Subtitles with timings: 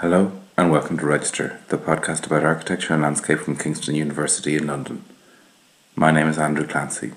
[0.00, 4.66] Hello and welcome to Register, the podcast about architecture and landscape from Kingston University in
[4.66, 5.02] London.
[5.94, 7.12] My name is Andrew Clancy.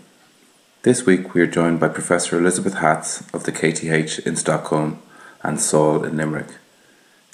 [0.83, 5.01] This week we are joined by Professor Elizabeth Hatz of the KTH in Stockholm
[5.43, 6.55] and Saul in Limerick.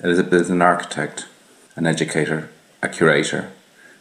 [0.04, 1.28] Elizabeth is an architect,
[1.76, 2.50] an educator,
[2.82, 3.52] a curator.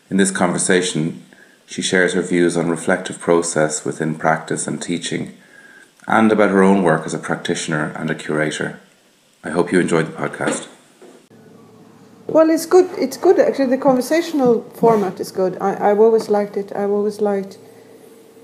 [0.08, 1.26] In this conversation,
[1.66, 5.36] she shares her views on reflective process within practice and teaching,
[6.08, 8.80] and about her own work as a practitioner and a curator.
[9.44, 10.68] I hope you enjoyed the podcast.
[12.34, 12.90] Well, it's good.
[12.98, 13.66] It's good actually.
[13.76, 15.56] The conversational format is good.
[15.60, 16.72] I, I've always liked it.
[16.74, 17.58] I've always liked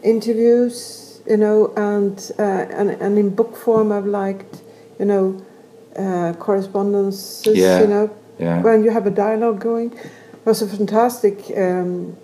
[0.04, 4.62] interviews, you know, and uh, and and in book form, I've liked,
[5.00, 5.44] you know,
[5.96, 7.56] uh, correspondences.
[7.58, 8.62] Yeah, You know, yeah.
[8.62, 9.92] when you have a dialogue going.
[9.92, 12.16] It was a fantastic um,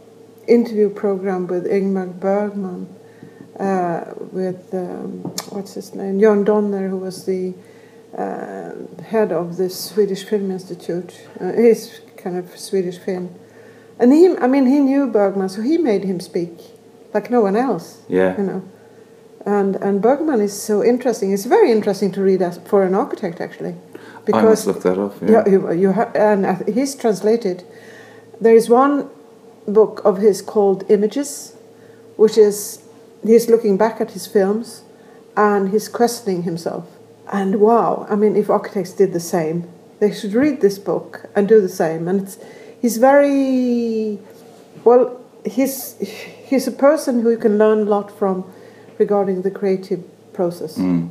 [0.47, 2.87] interview program with Ingmar Bergman,
[3.59, 7.55] uh, with um, what's his name, Jörn Donner, who was the
[8.16, 11.27] head of the Swedish Film Institute.
[11.41, 13.34] Uh, he's kind of Swedish film,
[13.98, 16.58] and he, I mean, he knew Bergman, so he made him speak
[17.14, 18.03] like no one else.
[18.08, 18.36] Yeah.
[18.39, 18.62] you know.
[19.45, 21.33] And and Bergman is so interesting.
[21.33, 23.75] It's very interesting to read as for an architect actually,
[24.33, 25.14] I must look that up.
[25.23, 25.30] Yeah.
[25.30, 27.64] yeah, you, you ha- and he's translated.
[28.41, 29.08] There is one
[29.67, 31.55] book of his called Images,
[32.17, 32.83] which is
[33.25, 34.83] he's looking back at his films,
[35.36, 36.84] and he's questioning himself.
[37.32, 41.48] And wow, I mean, if architects did the same, they should read this book and
[41.48, 42.06] do the same.
[42.08, 42.38] And it's,
[42.80, 44.18] he's very
[44.84, 45.20] well.
[45.44, 45.96] He's
[46.50, 48.44] he's a person who you can learn a lot from
[48.98, 50.02] regarding the creative
[50.33, 51.08] process Mm.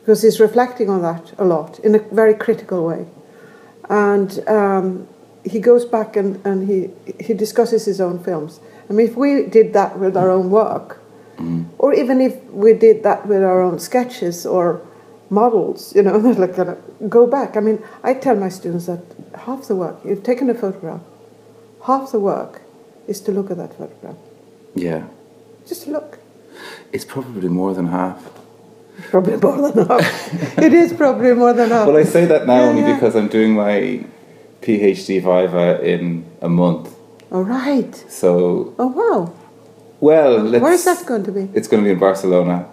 [0.00, 3.06] because he's reflecting on that a lot in a very critical way.
[3.88, 5.06] And um,
[5.44, 6.90] he goes back and, and he,
[7.24, 8.60] he discusses his own films.
[8.88, 10.96] I mean, if we did that with our own work,
[11.38, 11.64] Mm.
[11.78, 14.80] or even if we did that with our own sketches or
[15.30, 16.56] models, you know, like
[17.08, 17.56] go back.
[17.56, 19.00] I mean, I tell my students that
[19.46, 21.00] half the work, you've taken a photograph,
[21.86, 22.62] half the work
[23.06, 24.16] is to look at that photograph.
[24.74, 25.06] Yeah.
[25.66, 26.18] Just look.
[26.92, 28.22] It's probably more than half.
[29.10, 30.58] Probably more than half.
[30.58, 31.86] it is probably more than half.
[31.86, 32.94] Well, I say that now Yeah, only yeah.
[32.94, 34.04] because I'm doing my
[34.62, 36.94] PhD Viva in a month.
[37.32, 37.94] All right.
[38.08, 39.32] So, Oh, wow.
[40.00, 40.62] well, let's.
[40.62, 41.48] Where is that going to be?
[41.54, 42.68] It's going to be in Barcelona.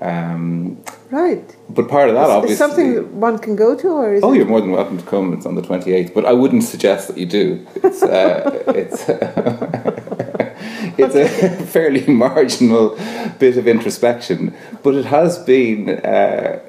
[0.00, 0.82] Um,
[1.12, 1.44] Right.
[1.68, 2.52] but part of that, Is- obviously.
[2.54, 4.36] Is something that one can go to, or is Oh, it?
[4.38, 5.32] you're more than welcome to come.
[5.34, 7.46] It's on the 28th, but I wouldn't suggest that you do.
[7.86, 9.00] It's uh, it's
[10.98, 11.28] it's a
[11.76, 12.96] fairly marginal
[13.38, 16.60] bit of introspection, but it has been uh,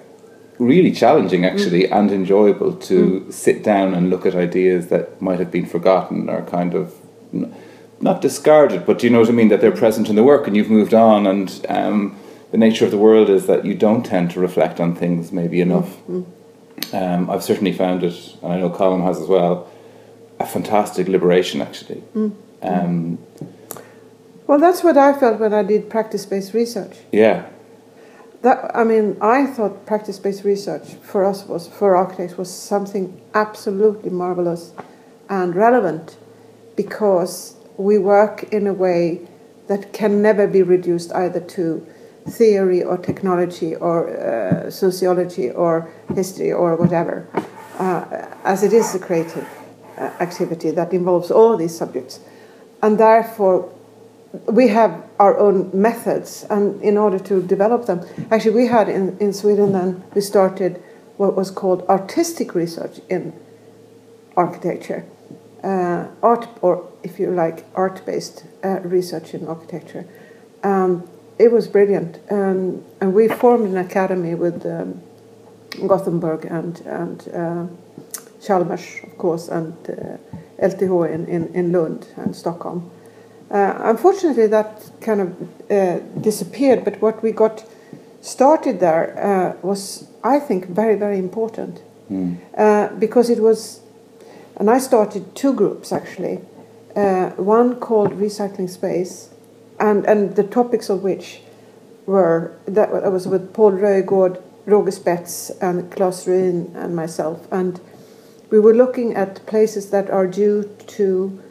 [0.60, 5.52] really challenging, actually, and enjoyable to sit down and look at ideas that might have
[5.52, 6.94] been forgotten or kind of
[7.34, 7.54] n-
[8.02, 9.48] not discarded, but do you know what I mean?
[9.50, 12.16] That they're present in the work, and you've moved on, and um,
[12.54, 15.60] the nature of the world is that you don't tend to reflect on things maybe
[15.60, 15.98] enough.
[16.94, 19.68] Um, I've certainly found it, and I know Colin has as well,
[20.40, 22.04] a fantastic liberation actually.
[22.62, 23.18] Um,
[24.46, 26.96] Well, that's what I felt when I did practice-based research.
[27.12, 27.48] yeah,
[28.44, 34.12] That I mean, I thought practice-based research for us was for architects was something absolutely
[34.12, 34.74] marvelous
[35.28, 36.18] and relevant
[36.76, 39.22] because we work in a way
[39.70, 41.88] that can never be reduced either to
[42.28, 47.28] theory or technology or uh, sociology or history or whatever,
[47.80, 48.06] uh,
[48.44, 49.48] as it is a creative
[49.98, 52.20] uh, activity that involves all these subjects,
[52.82, 53.70] and therefore
[54.48, 58.02] we have our own methods and in order to develop them.
[58.32, 60.82] Actually we had in, in sweden then we started
[61.18, 63.32] what was called artistic research in
[64.36, 65.06] architecture.
[65.64, 70.06] Uh, art or if you like art-based uh, research in architecture.
[70.64, 71.08] Um,
[71.40, 75.02] it was brilliant um, and we formed an academy with um,
[75.88, 77.66] gothenburg and, and uh,
[78.42, 80.18] chalmers of course and uh,
[80.62, 82.90] lth in, in, in lund and stockholm
[83.52, 87.64] uh, unfortunately, that kind of uh, disappeared, but what we got
[88.20, 92.36] started there uh, was, I think, very, very important Mm.
[92.58, 93.80] uh, because it was,
[94.58, 96.42] and I started two groups actually.
[96.96, 99.30] Uh, one called Recycling Space,
[99.84, 101.42] and, and the topics of which
[102.06, 107.82] were that I was with Paul Röjgård, Roger Spets, and Klaus Ruin, and myself, and
[108.50, 110.64] we were looking at places that are due
[110.96, 111.42] to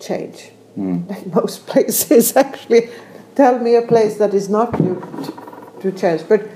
[0.00, 0.50] change.
[0.76, 1.08] Mm.
[1.08, 2.90] like most places actually.
[3.34, 6.28] Tell me a place that is not due to, to change.
[6.28, 6.48] But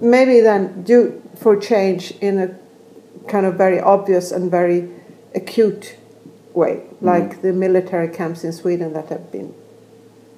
[0.00, 2.48] maybe then due for change in a
[3.28, 4.88] kind of very obvious and very
[5.34, 5.96] acute
[6.52, 9.52] way like the military camps in sweden that have been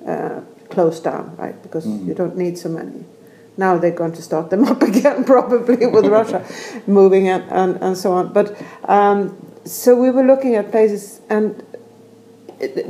[0.06, 2.06] uh, closed down right because Mhm.
[2.08, 3.05] you don't need so many
[3.58, 6.41] Now they're going to start them up again, probably with Russia
[6.87, 8.32] moving and, and, and so on.
[8.32, 8.55] But
[8.85, 11.62] um, so we were looking at places and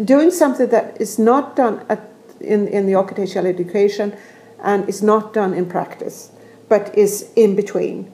[0.04, 2.00] doing something that is not done at,
[2.40, 4.12] in, in the architectural education
[4.62, 6.30] and is not done in practice,
[6.68, 8.10] but is in between.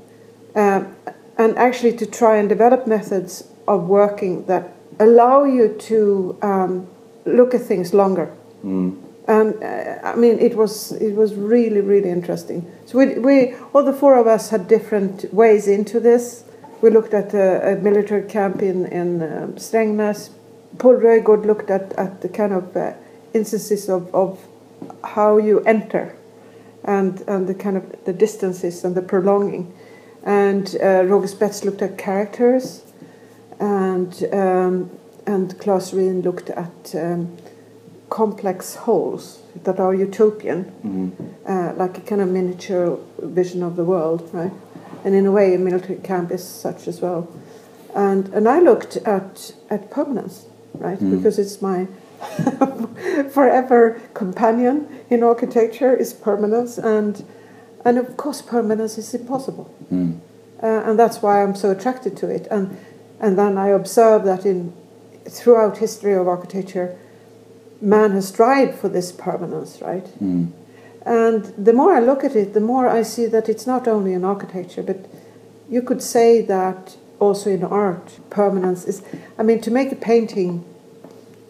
[0.55, 0.95] Um,
[1.39, 6.87] and actually to try and develop methods of working that allow you to um,
[7.25, 8.31] look at things longer.
[8.65, 8.97] Mm.
[9.29, 12.71] And uh, I mean, it was it was really really interesting.
[12.87, 16.45] So we, we all the four of us had different ways into this.
[16.81, 20.31] We looked at a, a military camp in in um, Strängnäs.
[20.79, 22.95] Paul Röjgård looked at at the kind of uh,
[23.33, 24.39] instances of, of
[25.05, 26.17] how you enter,
[26.85, 29.73] and and the kind of the distances and the prolonging.
[30.25, 32.83] And uh, Roger Spets looked at characters,
[33.61, 34.91] and um,
[35.27, 37.37] and Claes Reen looked at um,
[38.13, 41.11] complex wholes that are utopian, Mm.
[41.53, 42.99] uh, like a kind of miniature
[43.39, 44.53] vision of the world, right?
[45.05, 47.27] And in a way, a military camp is such as well.
[47.95, 50.37] And and I looked at at permanence,
[50.87, 51.01] right?
[51.03, 51.11] Mm.
[51.11, 51.87] Because it's my
[53.31, 57.25] forever companion in architecture is permanence, and
[57.85, 60.13] and of course permanence is impossible, Mm.
[60.63, 62.47] uh, and that's why I'm so attracted to it.
[62.51, 62.69] And
[63.21, 64.73] and then I observe that in
[65.29, 66.89] throughout history of architecture,
[67.83, 70.07] man has strived for this permanence, right?
[70.23, 70.53] Mm.
[71.05, 74.13] And the more I look at it, the more I see that it's not only
[74.13, 75.05] in architecture, but
[75.69, 79.03] you could say that also in art, permanence is.
[79.39, 80.65] I mean, to make a painting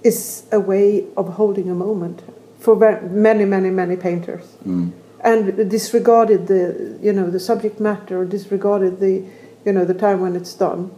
[0.02, 2.22] is a way of holding a moment
[2.58, 4.92] for many, many, many painters, Mm.
[5.20, 9.24] and disregarded the, you know, the subject matter, or disregarded the,
[9.64, 10.90] you know, the time when it's done.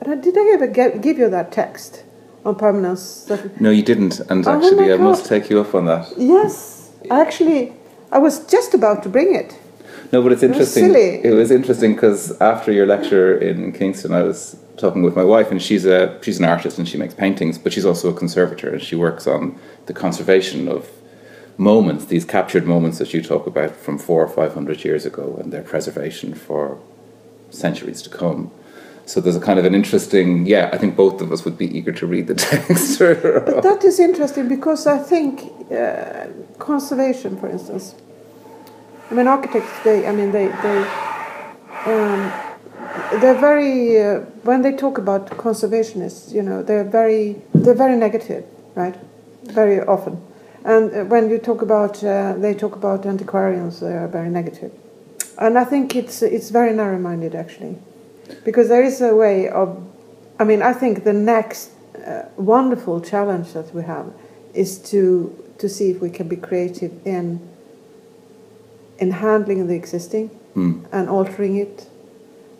[0.00, 2.02] And Did I ever get, give you that text
[2.44, 3.30] on permanence?
[3.60, 4.20] No, you didn't.
[4.30, 6.12] And Oh actually, I must take you up on that.
[6.16, 7.72] yes, actually,
[8.10, 9.56] I was just about to bring it.
[10.12, 10.86] No, but it's was interesting.
[10.86, 11.24] silly.
[11.24, 15.50] It was interesting because after your lecture in Kingston, I was talking with my wife,
[15.50, 18.70] and she's a she's an artist and she makes paintings, but she's also a conservator
[18.74, 20.90] and she works on the conservation of
[21.56, 25.38] moments, these captured moments that you talk about from four or five hundred years ago,
[25.40, 26.78] and their preservation for
[27.50, 28.50] centuries to come.
[29.04, 30.70] So there's a kind of an interesting, yeah.
[30.72, 32.98] I think both of us would be eager to read the text.
[32.98, 36.26] But that is interesting because I think uh,
[36.58, 37.94] conservation, for instance.
[39.10, 39.70] I mean, architects.
[39.84, 40.78] They, I mean, they, they,
[41.84, 42.32] um,
[43.20, 44.00] they're very.
[44.00, 48.44] Uh, when they talk about conservationists, you know, they're very, they're very negative,
[48.74, 48.96] right?
[49.44, 50.22] Very often,
[50.64, 54.72] and uh, when you talk about, uh, they talk about antiquarians, they are very negative,
[55.36, 57.76] and I think it's it's very narrow-minded actually,
[58.44, 59.82] because there is a way of.
[60.38, 61.70] I mean, I think the next
[62.06, 64.12] uh, wonderful challenge that we have
[64.54, 67.40] is to to see if we can be creative in
[68.98, 70.84] in handling the existing Hmm.
[70.92, 71.88] and altering it,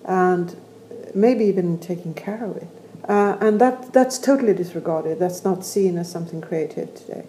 [0.07, 0.57] and
[1.15, 2.69] maybe even taking care of it.
[3.07, 5.19] Uh, and that that's totally disregarded.
[5.19, 7.25] That's not seen as something creative today.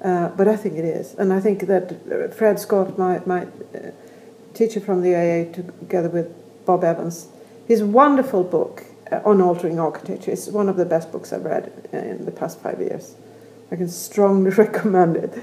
[0.00, 3.90] Uh, but I think it is, and I think that Fred Scott, my my uh,
[4.54, 6.28] teacher from the AA, together with
[6.64, 7.26] Bob Evans,
[7.68, 11.70] his wonderful book uh, on altering architecture is one of the best books I've read
[11.92, 13.14] in the past five years.
[13.70, 15.42] I can strongly recommend it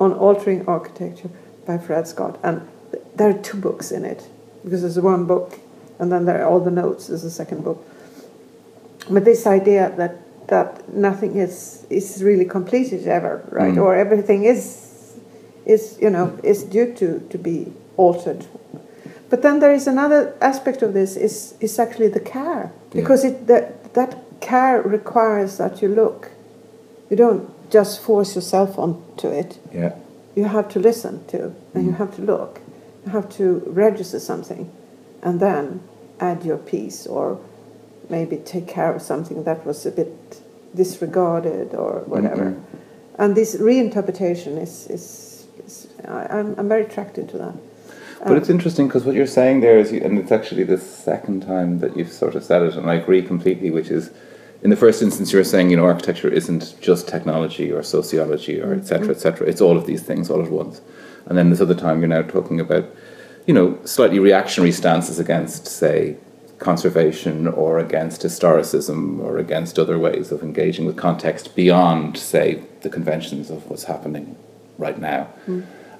[0.00, 1.30] on altering architecture
[1.66, 2.40] by Fred Scott.
[2.42, 2.66] And
[3.14, 4.26] there are two books in it
[4.64, 5.60] because there's one book
[5.98, 7.08] and then there are all the notes.
[7.08, 7.86] There's a second book.
[9.08, 10.16] But this idea that
[10.48, 13.74] that nothing is is really completed ever, right?
[13.74, 13.82] Mm.
[13.82, 15.14] Or everything is
[15.66, 18.46] is you know is due to to be altered.
[19.30, 23.46] But then there is another aspect of this is is actually the care because it
[23.46, 26.30] that that care requires that you look.
[27.10, 29.58] You don't just force yourself onto it.
[29.74, 29.92] Yeah.
[30.34, 31.98] You have to listen to, and you Mm.
[31.98, 32.60] have to look.
[33.06, 34.66] You have to register something,
[35.22, 35.80] and then
[36.18, 37.36] add your piece, or
[38.08, 40.40] maybe take care of something that was a bit
[40.74, 42.44] disregarded or whatever.
[42.44, 42.54] Mhm.
[43.18, 47.54] And this reinterpretation is is, is I, I'm I'm very attracted to that.
[48.22, 50.78] But Um, it's interesting because what you're saying there is, you, and it's actually the
[50.78, 53.70] second time that you've sort of said it, and I agree completely.
[53.70, 54.10] Which is,
[54.62, 58.60] in the first instance, you were saying, you know, architecture isn't just technology or sociology
[58.60, 59.46] or et cetera, et cetera.
[59.46, 60.82] It's all of these things all at once.
[61.26, 62.84] And then this other time, you're now talking about,
[63.46, 66.16] you know, slightly reactionary stances against, say,
[66.58, 72.90] conservation or against historicism or against other ways of engaging with context beyond, say, the
[72.90, 74.36] conventions of what's happening
[74.76, 75.28] right now.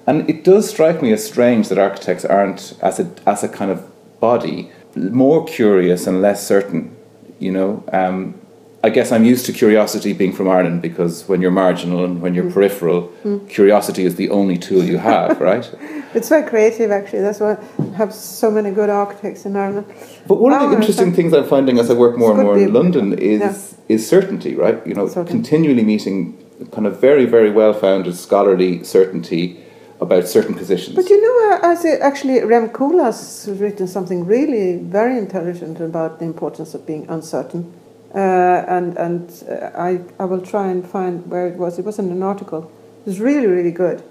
[0.07, 3.71] And it does strike me as strange that architects aren't, as a, as a kind
[3.71, 3.87] of
[4.19, 6.95] body, more curious and less certain,
[7.39, 7.83] you know.
[7.93, 8.35] Um,
[8.83, 12.33] I guess I'm used to curiosity being from Ireland because when you're marginal and when
[12.33, 12.53] you're Mm.
[12.53, 13.11] peripheral,
[13.47, 15.69] curiosity is the only tool you have, right?
[16.15, 17.21] It's very creative, actually.
[17.21, 19.85] That's why I have so many good architects in Ireland.
[20.27, 22.57] But one of Oh, the interesting things I'm finding as I work more and more
[22.57, 23.53] in London is yeah.
[23.95, 24.81] is certainty, right?
[24.87, 26.35] You know, continually meeting
[26.71, 29.60] kind of very, very well founded scholarly certainty
[30.01, 30.95] about certain positions.
[30.95, 35.79] But you know, uh, as it, actually, Rem Koolhaas has written something really very intelligent
[35.79, 37.71] about the importance of being uncertain.
[38.13, 41.79] Uh, and and uh, I, I will try and find where it was.
[41.79, 42.69] It was in an article.
[43.01, 44.03] It was really, really good.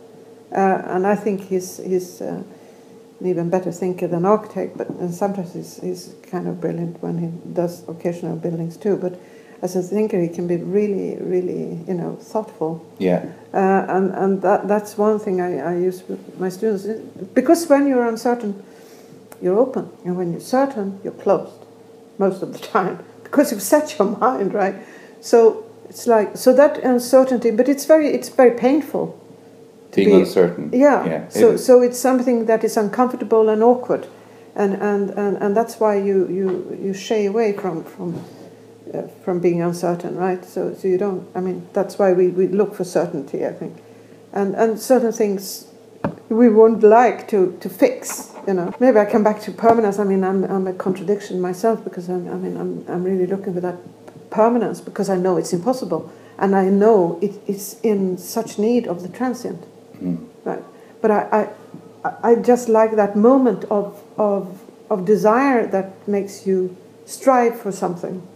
[0.53, 2.43] Uh, and I think he's, he's uh,
[3.21, 7.19] an even better thinker than architect, but and sometimes he's, he's kind of brilliant when
[7.19, 8.97] he does occasional buildings too.
[8.97, 9.21] But
[9.63, 12.85] as a thinker, he can be really, really, you know, thoughtful.
[12.99, 13.25] yeah.
[13.53, 16.87] Uh, and and that, that's one thing I, I use with my students.
[17.35, 18.63] Because when you're uncertain,
[19.43, 19.91] you're open.
[20.05, 21.53] And when you're certain, you're closed
[22.19, 22.99] most of the time.
[23.25, 24.77] Because you've set your mind, right?
[25.21, 29.19] So it's like, so that uncertainty, but it's very, it's very painful.
[29.91, 30.71] to Being be- uncertain.
[30.73, 31.05] Yeah.
[31.05, 31.67] Yeah, so, is.
[31.67, 34.07] so it's something that is uncomfortable and awkward.
[34.55, 38.23] And, and, and, and that's why you, you, you shy away from, from,
[38.93, 40.45] uh, from being uncertain, right?
[40.45, 43.77] So, so you don't, I mean, that's why we, we look for certainty, I think.
[44.33, 45.67] And, and certain things
[46.29, 48.73] we wouldn't like to, to fix, you know.
[48.81, 49.99] Maybe I come back to permanence.
[49.99, 53.55] I mean, I'm, I'm a contradiction myself because I'm, I mean, I'm, I'm really looking
[53.55, 53.77] for that
[54.31, 56.13] permanence because I know it's impossible.
[56.39, 59.65] And I know it, it's in such need of the transient.
[60.03, 60.27] Mm.
[60.45, 60.63] Right.
[61.03, 61.49] But I,
[62.05, 67.73] I, I just like that moment of, of, of desire that makes you strive for
[67.73, 68.27] something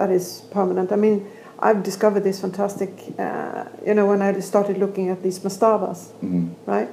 [0.00, 0.90] that is permanent.
[0.92, 1.16] I mean,
[1.66, 6.48] I've discovered this fantastic, uh, you know, when I started looking at these mastabas, Mm.
[6.66, 6.88] right?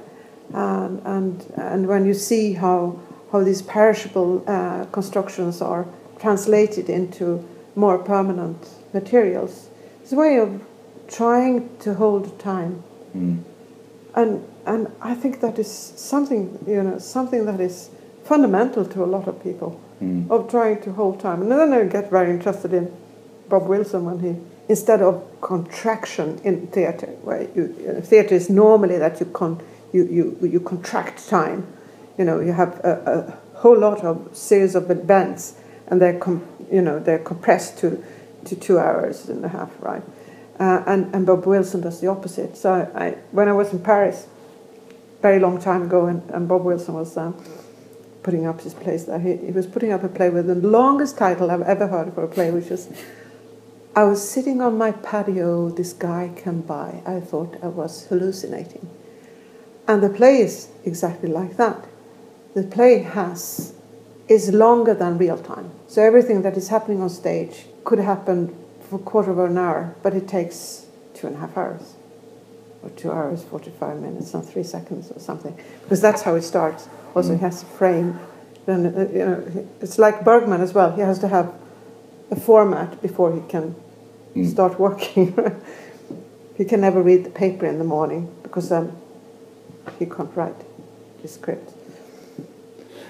[0.52, 2.98] And, and, and when you see how,
[3.32, 5.84] how these perishable uh, constructions are
[6.18, 7.24] translated into
[7.74, 8.56] more permanent
[8.92, 9.68] materials,
[10.02, 10.50] it's a way of
[11.08, 12.74] trying to hold time
[13.16, 13.38] Mm.
[14.14, 14.32] and
[14.66, 15.70] and I think that is
[16.12, 17.88] something you know something that is
[18.30, 20.30] fundamental to a lot of people Mm.
[20.30, 21.42] of trying to hold time.
[21.42, 22.92] And then I get very interested in
[23.48, 24.36] Bob Wilson when he
[24.68, 29.60] instead of contraction in theater, where you, know, theater is normally that you con
[29.92, 31.66] you, you you contract time.
[32.16, 35.54] You know, you have a, a whole lot of series of events,
[35.88, 38.04] and they're com- you know they're compressed to
[38.44, 40.02] to two hours and a half, right?
[40.60, 42.56] Uh, and, and Bob Wilson does the opposite.
[42.56, 44.26] So I, when I was in Paris,
[45.22, 47.36] very long time ago, and, and Bob Wilson was um,
[48.28, 51.16] putting up his plays there, he, he was putting up a play with the longest
[51.16, 52.86] title I've ever heard for a play, which is
[53.96, 57.00] I was sitting on my patio, this guy came by.
[57.06, 58.86] I thought I was hallucinating.
[59.86, 61.86] And the play is exactly like that.
[62.52, 63.72] The play has
[64.28, 65.70] is longer than real time.
[65.86, 69.96] So everything that is happening on stage could happen for a quarter of an hour,
[70.02, 71.94] but it takes two and a half hours,
[72.82, 76.88] or two hours, 45 minutes, not three seconds or something, because that's how it starts.
[77.14, 78.18] Also, he has a frame.
[78.66, 80.92] Then, uh, you know, it's like Bergman as well.
[80.94, 81.52] He has to have
[82.30, 83.74] a format before he can
[84.34, 84.50] Mm.
[84.50, 85.34] start working.
[86.56, 88.92] he can never read the paper in the morning because then
[89.98, 90.54] he can't write
[91.22, 91.72] his script.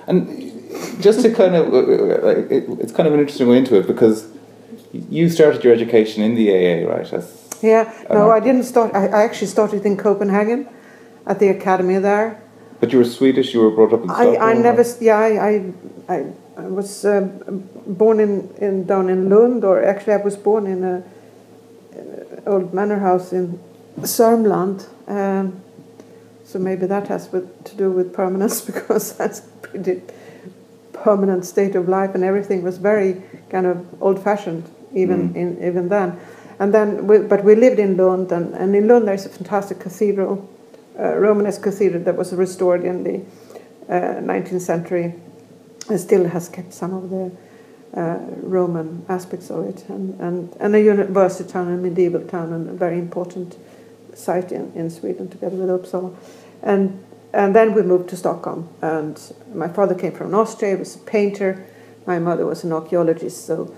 [0.06, 0.26] And
[1.00, 4.26] just to kind of, uh, it, it's kind of an interesting way into it because
[5.10, 7.12] you started your education in the AA, right?
[7.12, 8.94] As, Yeah, no, I didn't start.
[8.94, 10.68] I, I actually started in Copenhagen
[11.26, 12.40] at the academy there.
[12.80, 14.42] but you were Swedish, you were brought up in I, Stockholm.
[14.42, 15.72] I never, or- yeah, I, I,
[16.16, 16.24] I,
[16.56, 17.22] I was uh,
[17.86, 21.02] born in, in down in Lund, or actually I was born in a,
[21.96, 23.58] uh old manor house in
[24.00, 24.86] Sörmland.
[25.08, 25.60] Um,
[26.44, 30.02] so maybe that has with, to do with permanence because that's a pretty
[30.92, 35.36] permanent state of life, and everything was very kind of old-fashioned even Mm.
[35.36, 36.18] in even then.
[36.58, 39.78] And then, we, but we lived in Lund, and, and in Lund there's a fantastic
[39.78, 40.48] cathedral,
[40.98, 43.20] uh, Romanesque cathedral that was restored in the
[43.88, 45.14] uh, 19th century
[45.88, 47.30] and still has kept some of the
[47.94, 52.68] uh, Roman aspects of it, and, and, and a university town, a medieval town, and
[52.68, 53.56] a very important
[54.14, 56.14] site in, in Sweden together with Uppsala.
[56.62, 59.20] And, and then we moved to Stockholm, and
[59.54, 61.66] my father came from Austria, he was a painter,
[62.06, 63.74] my mother was an archaeologist, so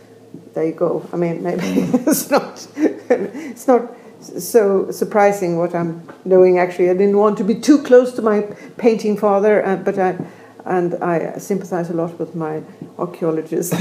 [0.55, 1.09] there you go.
[1.13, 1.63] I mean, maybe
[2.07, 6.59] it's not, it's not so surprising what I'm doing.
[6.59, 8.43] Actually, I didn't want to be too close to my
[8.77, 10.19] painting father, uh, but I
[10.65, 12.63] and I sympathize a lot with my
[12.99, 13.71] archaeologist.
[13.73, 13.79] so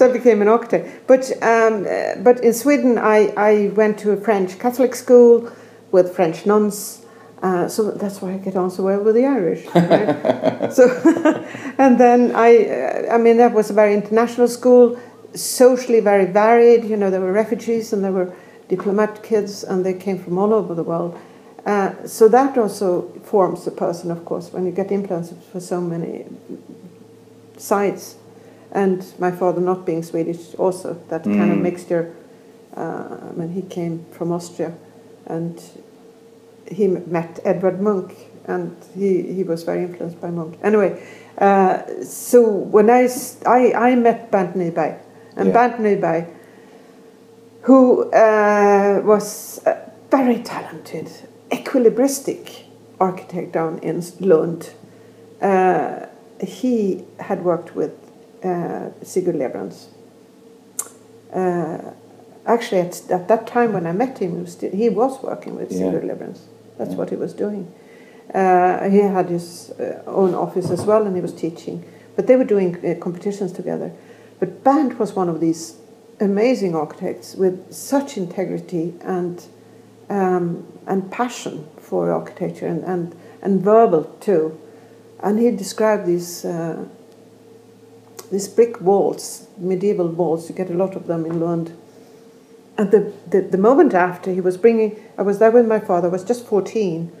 [0.00, 1.06] I became an architect.
[1.06, 5.50] But um, uh, but in Sweden, I, I went to a French Catholic school
[5.90, 7.03] with French nuns.
[7.44, 9.62] Uh, so that's why I get on so well with the Irish.
[9.74, 10.72] Right?
[10.72, 10.84] so,
[11.82, 14.86] and then I, uh, I mean, that was a very international school.
[15.34, 16.82] socially very varied.
[16.90, 18.30] You know, there were refugees and there were
[18.68, 21.12] diplomat kids, and they came from all over the world.
[21.66, 25.80] Uh, so that also forms the person, of course, when you get influences for so
[25.80, 26.24] many
[27.58, 28.16] sides.
[28.72, 31.62] And my father not being Swedish, also that kind of Mm.
[31.62, 32.04] mixture.
[32.76, 34.72] Uh, I mean, he came from Austria,
[35.26, 35.60] and
[36.70, 38.12] he met Edvard Munch,
[38.46, 40.56] and he, he was very influenced by Munch.
[40.62, 41.02] Anyway,
[41.38, 43.08] uh, so when I,
[43.46, 44.98] I, I met Bernt Nyberg,
[45.36, 45.52] and Yeah.
[45.54, 46.26] Bernt Nyberg,
[47.62, 49.76] who uh, was a
[50.10, 51.10] very talented,
[51.50, 52.64] equilibristic
[53.00, 54.74] architect down in Lund,
[55.40, 56.06] uh,
[56.40, 57.92] he had worked with
[58.44, 59.86] uh, Sigurd Lewerentz.
[61.32, 61.92] Uh,
[62.46, 65.56] actually, at, at that time when I met him, he was, still, he was working
[65.56, 65.90] with Yeah.
[65.90, 66.40] Sigurd Lewerentz.
[66.78, 66.96] That's Yeah.
[66.96, 67.68] what he was doing.
[68.32, 71.84] Uh, he had his uh, own office as well, and he was teaching.
[72.16, 73.92] But they were doing uh, competitions together.
[74.40, 75.74] But Bernt was one of these
[76.20, 79.42] amazing architects with such integrity and
[80.10, 84.58] um, and passion for architecture and, and, and verbal too.
[85.20, 86.84] And he described these uh,
[88.30, 90.48] these brick walls, medieval walls.
[90.48, 91.72] You get a lot of them in Lund.
[92.76, 94.96] And the, the, the moment after, he was bringing.
[95.16, 96.08] I was there with my father.
[96.08, 97.12] Was just fourteen,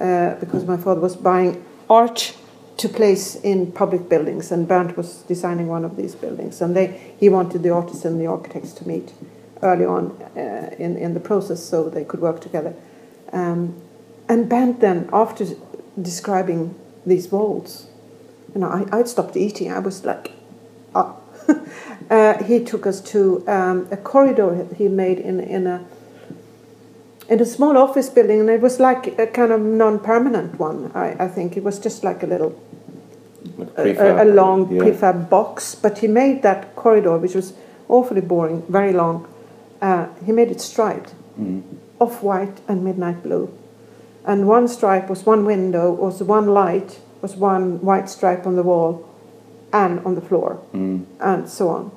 [0.00, 2.36] uh, because my father was buying art
[2.76, 6.62] to place in public buildings, and Bernt was designing one of these buildings.
[6.62, 9.12] And they, he wanted the artists and the architects to meet
[9.60, 12.74] early on uh, in, in the process so they could work together.
[13.32, 13.80] Um,
[14.28, 15.46] and Bernt then, after
[16.00, 17.88] describing these walls,
[18.54, 19.72] you know, I, I'd stopped eating.
[19.72, 20.32] I was like,
[20.94, 21.16] ah.
[22.10, 25.84] uh, he took us to um, a corridor he made in, in a
[27.28, 30.90] in a small office building, and it was like a kind of non-permanent one.
[30.94, 32.50] I, I think it was just like a little
[33.74, 34.82] prefab, a, a long yeah.
[34.82, 37.54] prefab box, but he made that corridor, which was
[37.88, 39.26] awfully boring, very long.
[39.80, 41.62] Uh, he made it striped, Mm.
[41.98, 43.48] off white and midnight blue,
[44.26, 48.62] and one stripe was one window, was one light, was one white stripe on the
[48.62, 49.08] wall,
[49.72, 51.04] and on the floor, Mm.
[51.20, 51.90] and so on.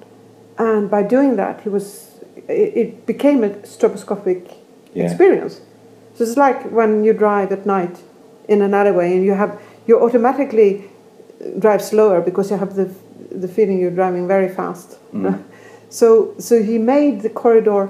[0.58, 2.12] And by doing that, he was
[2.48, 4.42] it, became a stroboscopic
[4.94, 5.06] Yeah.
[5.06, 5.62] experience.
[6.16, 7.98] So it's like when you drive at night
[8.48, 9.52] in an alleyway and you have
[9.88, 10.84] you automatically
[11.60, 12.88] drive slower because you have the
[13.42, 14.98] the feeling you're driving very fast.
[15.14, 15.40] Mm.
[15.90, 17.90] So so he made the corridor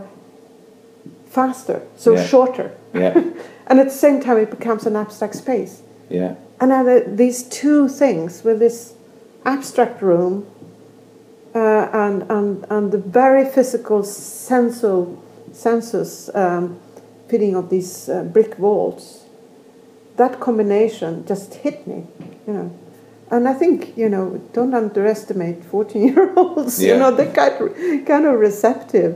[1.29, 2.23] faster, so Yeah.
[2.25, 3.13] shorter, Yeah.
[3.67, 5.81] and at the same time it becomes an abstract space.
[6.09, 6.33] Yeah.
[6.59, 8.93] And now the, these two things with this
[9.45, 10.45] abstract room
[11.53, 16.79] uh, and, and, and the very physical sensual, sensus um,
[17.29, 19.23] fitting of these uh, brick walls,
[20.17, 22.05] that combination just hit me,
[22.47, 22.79] you know.
[23.31, 26.93] And I think, you know, don't underestimate 14 year olds, Yeah.
[26.93, 29.15] you know, they're kind of, kind of receptive,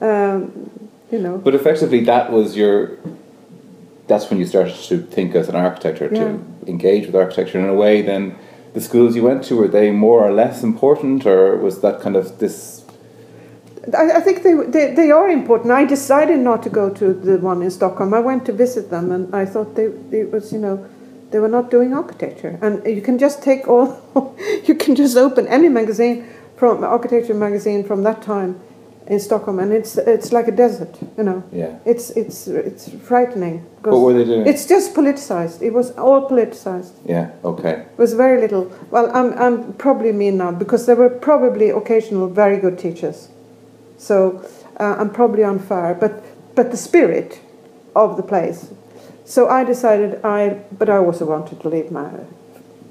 [0.00, 0.70] um,
[1.10, 1.38] you know.
[1.38, 2.98] But effectively, that was your.
[4.08, 6.20] That's when you started to think as an architect or Yeah.
[6.20, 8.02] to engage with architecture in a way.
[8.02, 8.36] Then
[8.76, 12.14] the schools you went to were they more or less important, or was that kind
[12.14, 12.84] of this?
[13.96, 15.72] I, I think they, they they are important.
[15.72, 18.12] I decided not to go to the one in Stockholm.
[18.12, 19.86] I went to visit them, and I thought they
[20.20, 20.86] it was you know
[21.30, 22.58] they were not doing architecture.
[22.60, 23.88] And you can just take all
[24.68, 28.60] you can just open any magazine from architecture magazine from that time
[29.08, 30.98] in Stockholm, and it's it's like a desert.
[31.16, 31.78] You know, Yeah.
[31.84, 33.64] it's it's it's frightening.
[33.82, 34.46] What were they doing?
[34.46, 35.62] It's just politicized.
[35.62, 36.92] It was all politicized.
[37.04, 37.30] Yeah.
[37.44, 37.84] Okay.
[37.92, 38.72] It was very little.
[38.90, 43.28] Well, I'm, I'm probably mean now because there were probably occasional very good teachers.
[43.98, 44.42] So
[44.80, 46.24] uh, I'm probably unfair, but
[46.56, 47.40] but the spirit
[47.94, 48.70] of the place.
[49.24, 52.10] So I decided I, but I also wanted to leave my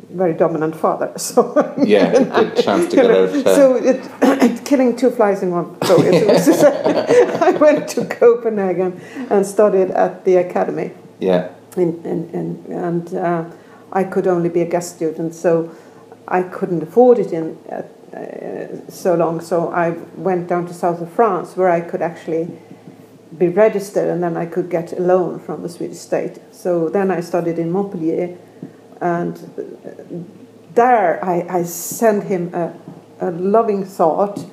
[0.09, 1.11] very dominant father.
[1.17, 2.11] So Yeah.
[2.11, 3.33] Good chance to get know, out.
[3.33, 3.55] town.
[3.55, 6.23] so it, it's killing two flies in one So it.
[7.41, 11.49] I went to Copenhagen and studied at the academy yeah.
[11.77, 13.45] in, in, in, and uh,
[13.91, 15.71] I could only be a guest student, so
[16.27, 17.83] I couldn't afford it in uh,
[18.15, 19.41] uh, so long.
[19.41, 22.47] So I went down to south of France, where I could actually
[23.37, 26.39] be registered, and then I could get a loan from the Swedish state.
[26.51, 28.37] So then I studied in Montpellier,
[29.01, 30.27] and
[30.75, 32.73] there I, I sent him a,
[33.19, 34.45] a loving thought.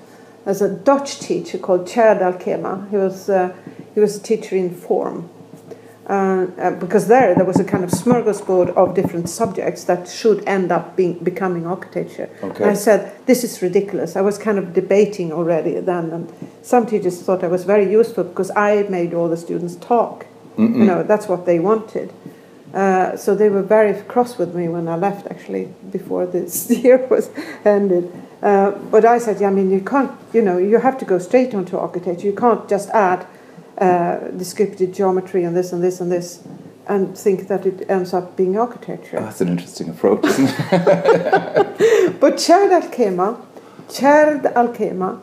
[0.45, 3.55] As a Dutch teacher called Tjeerd Alkema, he was uh,
[3.95, 5.31] he was a teacher in form,
[6.09, 6.13] uh,
[6.59, 10.73] uh, because there there was a kind of smorgasbord of different subjects that should end
[10.73, 12.29] up being becoming architecture.
[12.43, 12.65] Okay.
[12.65, 14.17] And I said this is ridiculous.
[14.17, 18.25] I was kind of debating already then, and some teachers thought I was very useful
[18.25, 20.27] because I made all the students talk.
[20.57, 20.77] Mm-mm.
[20.77, 22.13] You know that's what they wanted.
[22.73, 27.07] Uh, so they were very cross with me when I left, actually, before this year
[27.09, 27.31] was
[27.65, 28.11] ended.
[28.43, 31.19] Uh, but I said, yeah, I mean, you can't, you know, you have to go
[31.19, 32.27] straight onto architecture.
[32.27, 33.27] You can't just add
[33.79, 36.43] uh, descriptive geometry and this and this and this
[36.89, 39.19] and think that it ends up being architecture.
[39.19, 40.61] Oh, that's an interesting approach, isn't it?
[42.21, 43.41] but Tjeerd Alkema,
[43.89, 45.21] Tjeerd Alkema,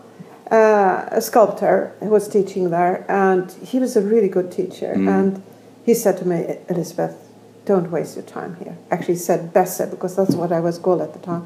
[0.51, 4.93] uh, a sculptor who was teaching there, and he was a really good teacher.
[4.95, 5.09] Mm.
[5.09, 5.43] And
[5.85, 7.28] he said to me, Elizabeth,
[7.69, 8.75] don't waste your time here.
[8.89, 11.43] Actually, said Besse, because that's what I was called at the time.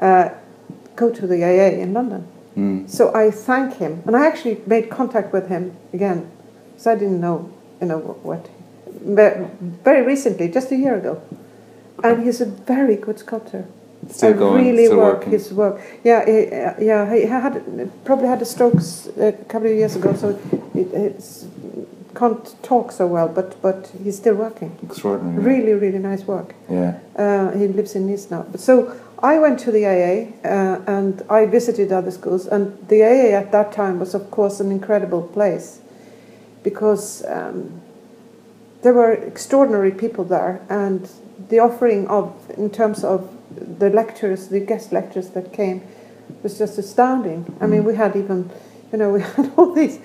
[0.00, 0.30] Uh,
[0.96, 2.26] go to the AA in London.
[2.56, 2.90] Mm.
[2.90, 6.28] So I thank him, and I actually made contact with him again,
[6.70, 7.36] because I didn't know,
[7.80, 8.50] you know, what.
[9.18, 9.32] But
[9.88, 11.22] very recently, just a year ago,
[12.02, 13.64] and he's a very good sculptor.
[14.08, 15.32] Still I going, really still work working.
[15.32, 15.80] his work.
[16.02, 17.14] Yeah, he, uh, yeah.
[17.14, 17.52] He had
[18.04, 18.80] probably had a stroke
[19.18, 20.30] a couple of years ago, so
[20.74, 21.46] it, it's
[22.14, 23.28] can't talk so well.
[23.28, 24.76] But but he's still working.
[24.82, 25.42] Extraordinary.
[25.42, 26.54] Really, really nice work.
[26.68, 26.98] Yeah.
[27.16, 28.42] Uh, he lives in Nice now.
[28.50, 28.92] But so
[29.22, 33.52] I went to the AA uh, and I visited other schools, and the AA at
[33.52, 35.80] that time was, of course, an incredible place
[36.62, 37.80] because um,
[38.82, 41.10] there were extraordinary people there, and
[41.48, 43.30] the offering of, in terms of
[43.78, 45.82] the lectures, the guest lectures that came,
[46.42, 47.56] was just astounding.
[47.60, 48.50] I mean, we had even,
[48.92, 49.98] you know, we had all these,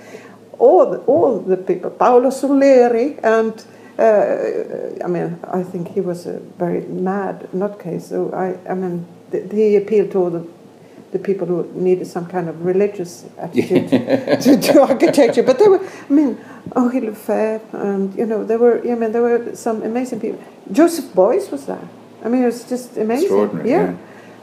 [0.60, 3.66] all the, all the people, Paolo Soleri, and
[3.98, 8.04] uh, I mean, I think he was a very mad nutcase.
[8.04, 10.46] So I, I mean, th- he appealed to all the,
[11.12, 13.90] the people who needed some kind of religious attitude
[14.42, 15.44] to, to architecture.
[15.44, 16.38] But there were, I mean,
[16.76, 20.44] Henri Lefebvre, and you know, there were, I mean, there were some amazing people.
[20.72, 21.88] Joseph Beuys was there.
[22.24, 23.26] I mean, it was just amazing.
[23.26, 23.96] Extraordinary, yeah.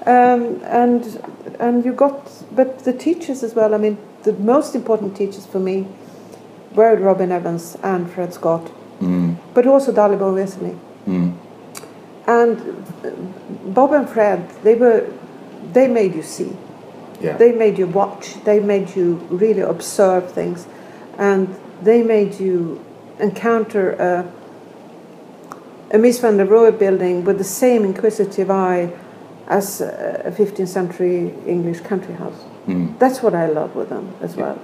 [0.06, 1.22] Um, and
[1.60, 3.74] and you got, but the teachers as well.
[3.74, 5.86] I mean, the most important teachers for me
[6.74, 9.36] were Robin Evans and Fred Scott, Mm.
[9.54, 10.76] but also Dalibor Vesely.
[11.08, 11.32] Mm.
[12.26, 12.58] And
[13.04, 13.10] uh,
[13.74, 15.04] Bob and Fred, they were,
[15.72, 16.56] they made you see.
[17.20, 17.36] Yeah.
[17.36, 18.34] They made you watch.
[18.44, 20.66] They made you really observe things,
[21.18, 21.48] and
[21.82, 22.78] they made you
[23.18, 24.24] encounter a,
[25.90, 28.90] a Mies van der Rohe building with the same inquisitive eye
[29.48, 32.44] as a 15th century English country house.
[32.66, 32.98] Mm.
[32.98, 34.58] That's what I love with them as well.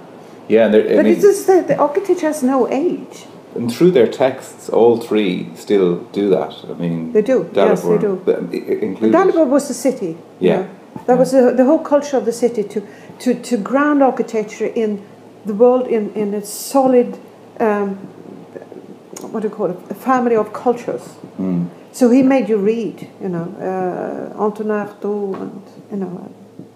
[0.49, 3.25] Yeah, and, they're- I But mean, it's just that the architecture has no age.
[3.55, 6.53] and through their texts, all three still do that.
[6.69, 8.21] I mean, They do, yes, they do.
[8.25, 9.13] the- included.
[9.17, 10.17] Dalibor was the city.
[10.39, 10.55] you Yeah.
[10.57, 10.67] know.
[11.07, 12.81] That was the, the whole culture of the city to,
[13.19, 15.01] to, to ground architecture in
[15.45, 17.17] the world in, in a solid,
[17.59, 17.95] um,
[19.31, 21.03] what do you call it, a family of cultures.
[21.39, 21.67] Mm.
[21.91, 26.11] So he made you read, you know, uh, Anton Artaud and, you know,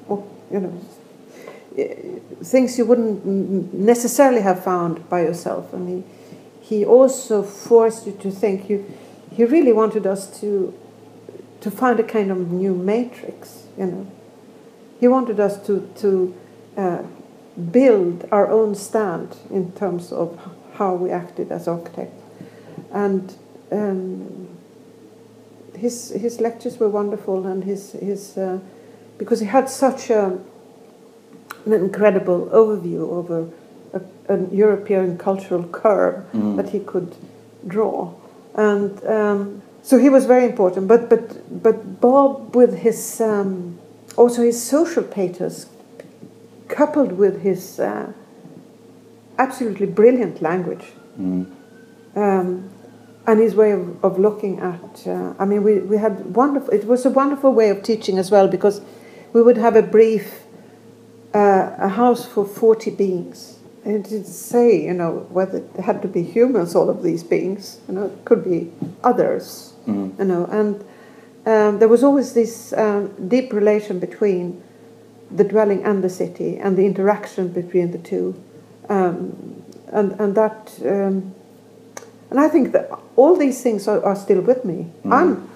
[0.10, 0.74] uh, or, you know,
[2.44, 5.74] things you wouldn't necessarily have found by yourself.
[5.74, 6.04] I mean,
[6.62, 8.70] he also forced you to think.
[8.70, 8.86] You,
[9.32, 10.74] he really wanted us to,
[11.62, 14.08] to find a kind of new matrix, you know.
[15.00, 16.36] He wanted us to, to
[16.78, 17.04] uh,
[17.72, 20.40] build our own stand in terms of
[20.76, 22.22] how we acted as architects.
[22.92, 23.36] And
[23.72, 24.48] um,
[25.76, 28.60] his his lectures were wonderful, and his his uh,
[29.18, 30.40] because he had such a,
[31.66, 33.48] an incredible overview over
[33.94, 34.02] a,
[34.34, 36.56] an European cultural curve Mm.
[36.58, 37.16] that he could
[37.68, 38.12] draw,
[38.56, 40.88] and um, so he was very important.
[40.88, 41.24] But but
[41.64, 43.78] but Bob with his um,
[44.18, 45.68] also his social pathos,
[46.68, 48.12] coupled with his uh,
[49.38, 50.86] absolutely brilliant language
[51.20, 51.46] Mm.
[52.16, 52.70] um,
[53.28, 55.08] and his way of, of looking at.
[55.08, 56.74] Uh, I mean, we, we had wonderful.
[56.74, 58.82] It was a wonderful way of teaching as well because
[59.32, 60.43] we would have a brief,
[61.34, 63.60] uh, a house for forty beings.
[63.86, 67.22] And it didn't say, you know, whether it had to be humans, all of these
[67.22, 67.82] beings.
[67.88, 68.72] You know, it could be
[69.04, 69.74] others.
[69.86, 70.18] Mm.
[70.18, 70.76] You know, and
[71.46, 74.64] um, there was always this um, deep relation between
[75.30, 78.42] the dwelling and the city, and the interaction between the two,
[78.88, 80.80] um, and and that.
[80.86, 81.34] Um,
[82.30, 84.88] and I think that all these things are, are still with me.
[85.04, 85.14] Mm.
[85.14, 85.50] I'm,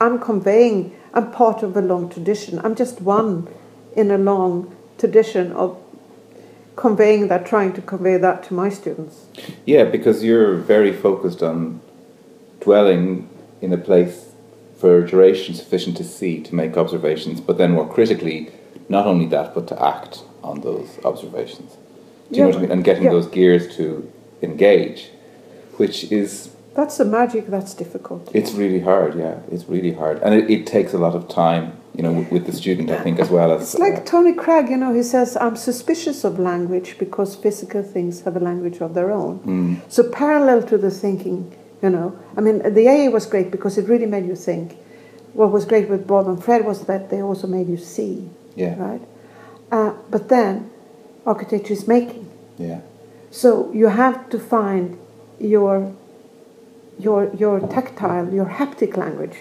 [0.00, 0.94] I'm conveying.
[1.12, 2.60] I'm part of a long tradition.
[2.60, 3.48] I'm just one
[3.96, 5.76] in a long tradition of
[6.76, 9.26] conveying that, trying to convey that to my students.
[9.64, 11.80] Yeah, because you're very focused on
[12.60, 13.28] dwelling
[13.60, 14.32] in a place
[14.78, 18.50] for a duration sufficient to see, to make observations, but then more critically,
[18.88, 21.76] not only that, but to act on those observations.
[22.30, 22.54] Do you know Yeah.
[22.54, 22.70] what I mean?
[22.72, 23.10] And getting Yeah.
[23.12, 24.06] those gears to
[24.42, 25.10] engage,
[25.76, 27.46] which is, That's the magic.
[27.46, 28.28] That's difficult.
[28.34, 30.20] it's really hard, yeah, it's really hard.
[30.22, 33.00] And it, it takes a lot of time, you know, with, with the student, I
[33.02, 33.62] think, as well as.
[33.62, 38.22] It's like Tony Cragg, you know, he says, I'm suspicious of language because physical things
[38.22, 39.38] have a language of their own.
[39.40, 43.76] Mm, So, parallel to the thinking, You know, I mean, the AA was great because
[43.76, 44.76] it really made you think.
[45.34, 48.30] What was great with Bob and Fred was that they also made you see.
[48.56, 48.74] Yeah.
[48.78, 49.02] Right.
[49.70, 50.70] Uh, but then,
[51.26, 52.30] architecture is making.
[52.56, 52.80] Yeah.
[53.30, 54.96] So you have to find
[55.38, 55.94] your
[56.98, 59.36] your your tactile, your haptic language.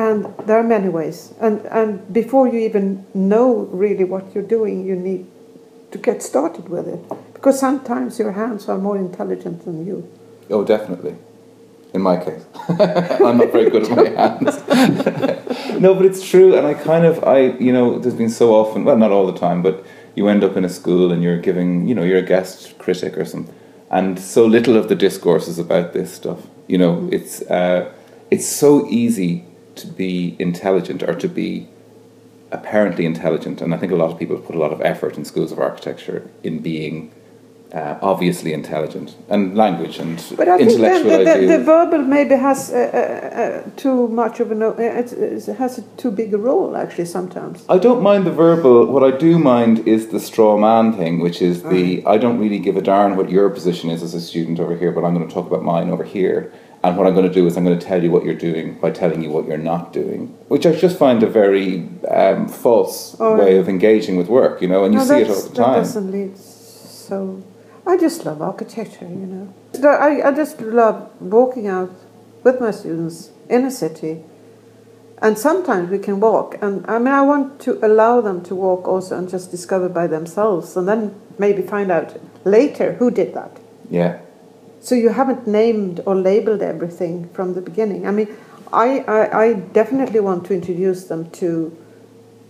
[0.00, 1.18] And there are many ways.
[1.40, 5.22] And and before you even know really what you're doing, you need
[5.92, 7.00] to get started with it.
[7.34, 9.96] Because sometimes your hands are more intelligent than you.
[10.50, 11.14] Oh, definitely.
[11.94, 12.44] In my case,
[13.26, 15.80] I'm not very good at my hands.
[15.80, 18.84] no, but it's true, and I kind of, I, you know, there's been so often,
[18.84, 19.84] well, not all the time, but
[20.14, 23.18] you end up in a school and you're giving, you know, you're a guest critic
[23.18, 23.52] or something,
[23.90, 26.38] and so little of the discourse is about this stuff.
[26.68, 27.12] You know, Mm.
[27.12, 27.80] it's uh,
[28.30, 29.44] it's so easy
[29.76, 31.68] to be intelligent or to be
[32.52, 35.24] apparently intelligent, and I think a lot of people put a lot of effort in
[35.24, 37.12] schools of architecture in being
[37.72, 42.34] uh, obviously intelligent and language and But I think then the, the, the verbal maybe
[42.34, 46.10] has uh, uh, uh, too much of a no, uh, it, it has a too
[46.10, 47.64] big a role actually sometimes.
[47.68, 48.86] I don't mind the verbal.
[48.86, 52.58] What I do mind is the straw man thing, which is the I don't really
[52.58, 55.26] give a darn what your position is as a student over here, but I'm going
[55.26, 56.52] to talk about mine over here.
[56.82, 58.78] And what I'm going to do is I'm going to tell you what you're doing
[58.80, 63.16] by telling you what you're not doing, which I just find a very um, false
[63.20, 65.54] Oh, way of engaging with work, you know, and you no, see it all the
[65.54, 65.72] time.
[65.74, 67.42] that doesn't lead so.
[67.86, 69.54] I just love architecture, you know.
[69.88, 71.90] I, I just love walking out
[72.44, 74.22] with my students in a city,
[75.20, 76.56] and sometimes we can walk.
[76.62, 80.06] And I mean, I want to allow them to walk also and just discover by
[80.06, 83.58] themselves, and then maybe find out later who did that.
[83.90, 84.20] Yeah,
[84.80, 88.06] So you haven't named or labeled everything from the beginning.
[88.06, 88.28] I mean,
[88.72, 91.76] I, I, I definitely want to introduce them to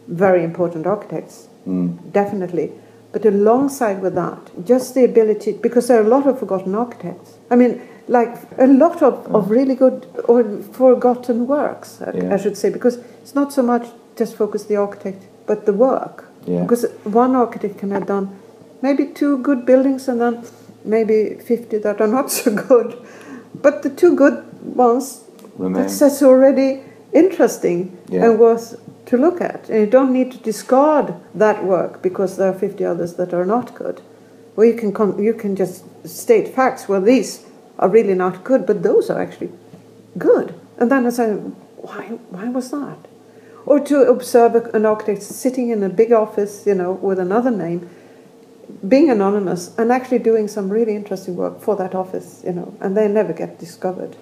[0.06, 1.96] very important architects, mm.
[2.12, 2.72] definitely.
[3.12, 7.34] But alongside with that, just the ability, because there are a lot of forgotten architects.
[7.50, 12.34] I mean, like a lot of, of really good or forgotten works, I- Yeah.
[12.34, 16.24] I should say, because it's not so much just focus the architect, but the work.
[16.46, 18.28] yeah, Because one architect can have done
[18.82, 20.42] maybe two good buildings and then
[20.84, 22.96] maybe 50 that are not so good.
[23.54, 24.44] But the two good
[24.76, 25.24] ones,
[25.56, 25.82] remain.
[25.82, 28.24] that's, that's already interesting Yeah.
[28.30, 29.68] and worth to look at.
[29.68, 33.44] And you don't need to discard that work because there are 50 others that are
[33.44, 34.00] not good.
[34.56, 36.88] Or you can, con- you can just state facts.
[36.88, 37.44] Well, these
[37.78, 39.50] are really not good, but those are actually
[40.18, 40.54] good.
[40.78, 42.98] And then I say, why, why was that?
[43.66, 47.88] Or to observe an architect sitting in a big office, you know, with another name,
[48.88, 52.96] being anonymous and actually doing some really interesting work for that office, you know, and
[52.96, 54.16] they never get discovered,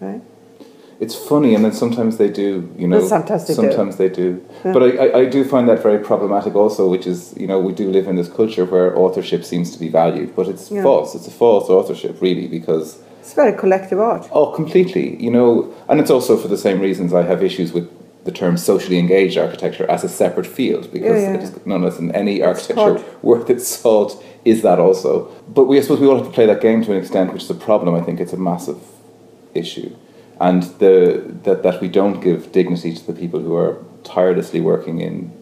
[0.00, 0.20] right?
[0.98, 2.98] It's funny, and then sometimes they do, you know.
[3.00, 3.60] Well, sometimes they do.
[3.60, 4.42] sometimes they do.
[4.64, 4.72] Yeah.
[4.72, 7.74] But I, I, I do find that very problematic also, which is, you know, we
[7.74, 10.82] do live in this culture where authorship seems to be valued, but it's Yeah.
[10.82, 11.14] false.
[11.14, 14.26] It's a false authorship, really, because, It's very collective art.
[14.32, 17.86] oh, completely, you know, and it's also for the same reasons I have issues with
[18.26, 21.34] the term socially engaged architecture as a separate field, because Yeah, yeah.
[21.34, 23.04] it is nonetheless in any architecture hard.
[23.22, 25.30] worth its salt is that also.
[25.48, 27.44] But we, I suppose we all have to play that game to an extent, which
[27.44, 27.94] is a problem.
[27.94, 28.80] I think it's a massive
[29.54, 29.96] issue.
[30.40, 35.00] And the, that, that we don't give dignity to the people who are tirelessly working
[35.00, 35.32] in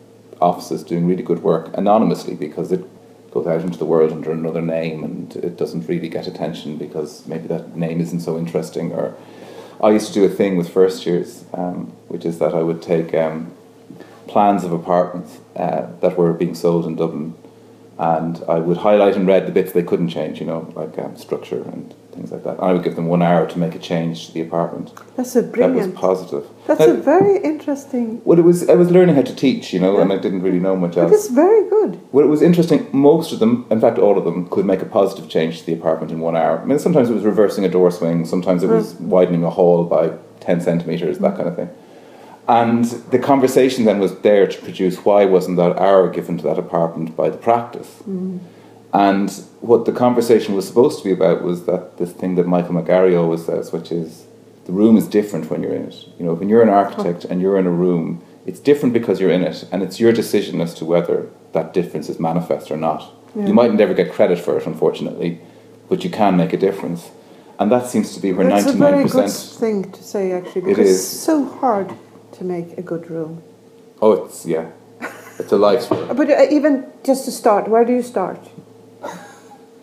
[0.40, 2.84] offices doing really good work anonymously because it
[3.32, 7.26] goes out into the world under another name and it doesn't really get attention because
[7.26, 8.92] maybe that name isn't so interesting.
[8.92, 9.16] Or
[9.84, 12.80] I used to do a thing with first years, um, which is that I would
[12.80, 13.52] take um,
[14.26, 17.34] plans of apartments uh, that were being sold in Dublin
[17.98, 21.18] and I would highlight in red the bits they couldn't change, you know, like um,
[21.18, 22.62] structure and things like that.
[22.62, 24.92] I would give them one hour to make a change to the apartment.
[25.16, 25.94] That's a brilliant.
[25.94, 26.48] That was positive.
[26.66, 28.22] That's Now- a very interesting.
[28.24, 28.68] well, it was.
[28.68, 31.00] I was learning how to teach, you know, and I didn't really know much It
[31.00, 31.12] else.
[31.12, 31.98] is very good.
[32.12, 32.86] Well, it was interesting.
[32.92, 35.74] Most of them, in fact, all of them, could make a positive change to the
[35.74, 36.60] apartment in one hour.
[36.60, 38.24] I mean, sometimes it was reversing a door swing.
[38.24, 39.00] Sometimes it was mm.
[39.06, 41.70] widening a hall by ten centimeters, that kind of thing.
[42.46, 46.58] And the conversation then was there to produce why wasn't that hour given to that
[46.58, 48.02] apartment by the practice.
[48.08, 48.40] Mm.
[48.94, 49.28] And
[49.60, 53.20] what the conversation was supposed to be about was that this thing that Michael McGarry
[53.20, 54.26] always says, which is
[54.66, 56.06] the room is different when you're in it.
[56.16, 59.30] You know, when you're an architect and you're in a room, it's different because you're
[59.30, 63.12] in it, and it's your decision as to whether that difference is manifest or not.
[63.34, 63.46] Yeah.
[63.46, 65.40] You might never get credit for it, unfortunately,
[65.88, 67.10] but you can make a difference.
[67.58, 69.26] And that seems to be where ninety nine percent.
[69.26, 70.96] It's a very good thing to say, actually, because is.
[70.96, 71.92] it's so hard
[72.32, 73.42] to make a good room.
[74.00, 74.70] Oh, it's yeah,
[75.38, 78.38] it's a life's But uh, even just to start, where do you start?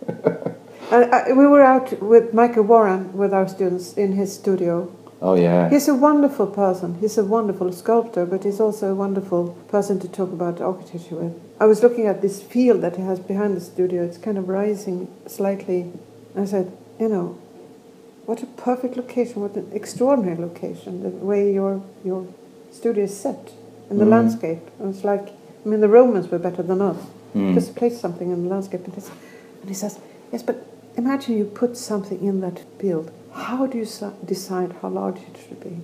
[0.08, 4.92] And, uh, we were out with Michael Warren with our students in his studio.
[5.24, 6.96] Oh yeah, He's a wonderful person.
[7.00, 11.40] He's a wonderful sculptor, but he's also a wonderful person to talk about architecture with.
[11.60, 14.04] I was looking at this field that he has behind the studio.
[14.04, 15.92] It's kind of rising slightly.
[16.36, 17.38] I said, you know,
[18.26, 19.42] what a perfect location!
[19.44, 21.04] What an extraordinary location!
[21.04, 22.26] The way your your
[22.72, 23.52] studio is set
[23.92, 24.10] in the Mm.
[24.18, 24.64] landscape.
[24.80, 25.28] And it's like,
[25.64, 26.98] I mean, the Romans were better than us.
[27.36, 27.54] Mm.
[27.54, 29.12] Just place something in the landscape, and, it's,
[29.62, 30.00] and he says,
[30.32, 30.66] yes, but
[30.98, 33.12] imagine you put something in that field.
[33.34, 33.88] How do you
[34.26, 35.80] decide how large it should be?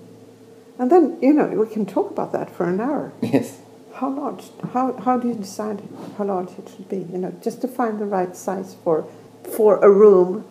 [0.79, 3.13] And then you know we can talk about that for an hour.
[3.21, 3.59] Yes.
[3.93, 4.43] How large?
[4.73, 5.81] How, how do you decide
[6.19, 6.97] how large it should be?
[6.97, 9.07] You know, just to find the right size for
[9.55, 10.45] for a room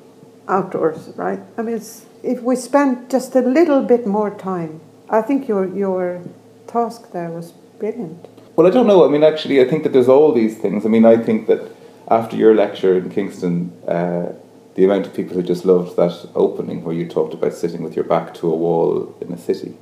[0.48, 1.40] outdoors, right?
[1.56, 5.64] I mean, it's, if we spend just a little bit more time, I think your
[5.66, 6.22] your
[6.66, 8.26] task there was brilliant.
[8.56, 9.06] Well, I don't know.
[9.06, 10.84] I mean, actually, I think that there's all these things.
[10.84, 11.60] I mean, I think that
[12.08, 14.32] after your lecture in Kingston, uh,
[14.74, 17.96] the amount of people who just loved that opening where you talked about sitting with
[17.96, 19.74] your back to a wall in a city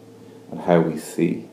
[0.51, 1.49] and how we see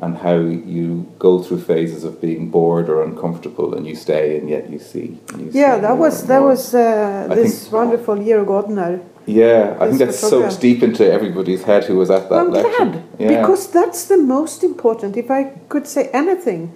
[0.00, 4.48] and how you go through phases of being bored or uncomfortable and you stay and
[4.48, 5.18] yet you see.
[5.36, 9.00] you Yeah, that was that was uh, this think- wonderful Jörn Donner.
[9.26, 10.14] Yeah, I think photograph.
[10.14, 12.70] soaked deep into everybody's head who was at that I'm lecture.
[12.84, 13.40] glad Yeah.
[13.40, 15.16] because that's the most important.
[15.18, 16.72] If I could say anything,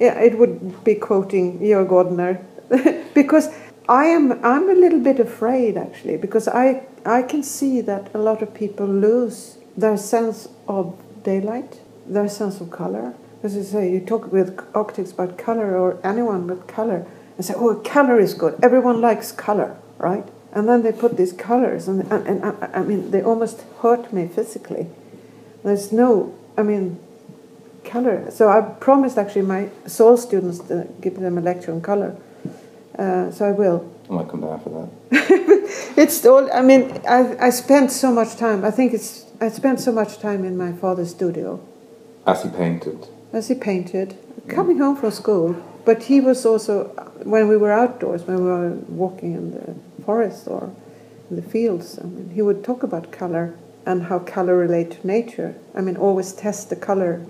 [0.00, 2.40] yeah, it would be quoting Jörn Donner,
[3.14, 3.48] because
[3.88, 8.18] I am I'm a little bit afraid actually because I I can see that a
[8.18, 13.14] lot of people lose their sense of daylight, their sense of color.
[13.42, 17.06] As you say, you talk with architects about color or anyone with color
[17.36, 18.56] and say, oh, color is good.
[18.62, 20.24] Everyone likes color, right?
[20.52, 24.12] And then they put these colors, and, and, and I, I mean, they almost hurt
[24.12, 24.86] me physically.
[25.64, 27.00] There's no, I mean,
[27.84, 28.30] color.
[28.30, 32.16] So I promised actually my soul students to give them a lecture on color.
[32.98, 33.90] Uh, so I will.
[34.10, 34.88] I might come down for that.
[35.96, 36.48] It's all.
[36.52, 38.64] I mean, I I spent so much time.
[38.64, 39.24] I think it's.
[39.40, 41.58] I spent so much time in my father's studio
[42.26, 43.08] As he painted.
[43.32, 44.14] as he painted,
[44.48, 45.54] coming home from school.
[45.84, 46.84] But he was also
[47.24, 49.74] when we were outdoors, when we were walking in the
[50.04, 50.70] forest or
[51.30, 51.98] in the fields.
[51.98, 53.54] I mean, he would talk about color
[53.86, 55.54] and how color relate to nature.
[55.74, 57.20] I mean, always test the color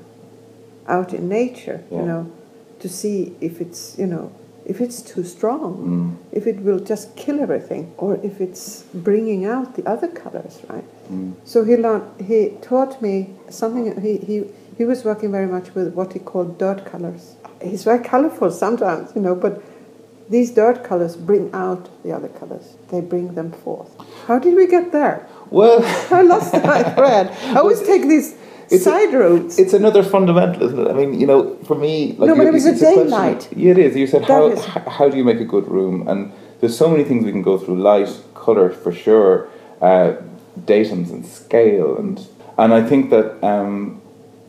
[0.87, 1.81] out in nature.
[1.91, 1.99] Yeah.
[2.01, 2.33] You know,
[2.81, 4.31] to see if it's you know
[4.65, 6.17] if it's too strong Mm.
[6.39, 10.85] if it will just kill everything or if it's bringing out the other colors, right?
[11.13, 11.33] Mm.
[11.45, 14.01] So he learned, he taught me something.
[14.01, 14.45] He, he,
[14.79, 17.35] he was working very much with what he called dirt colors.
[17.61, 19.63] He's very colorful sometimes, you know, but
[20.31, 22.77] these dirt colors bring out the other colors.
[22.91, 23.91] They bring them forth.
[24.27, 25.27] How did we get there?
[25.51, 27.29] Well, I lost my thread.
[27.55, 28.35] I always take these
[28.73, 29.59] It's a- side roads.
[29.59, 30.89] It's another fundamental, isn't it?
[30.89, 33.49] I mean, you know, for me, like No, but you- it was a daylight.
[33.55, 33.97] Yeah, it is.
[33.97, 34.65] You said That how is-
[34.99, 36.07] how do you make a good room?
[36.09, 36.31] And
[36.61, 39.49] there's so many things we can go through: light, color, for sure,
[39.81, 40.13] uh,
[40.67, 42.21] datums and scale, and
[42.59, 44.01] and I think that um,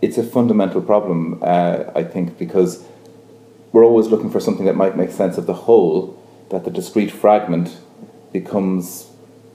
[0.02, 1.40] it's a fundamental problem.
[1.42, 2.84] Uh, I think because
[3.72, 6.16] we're always looking for something that might make sense of the whole,
[6.50, 7.78] that the discrete fragment
[8.32, 9.08] becomes,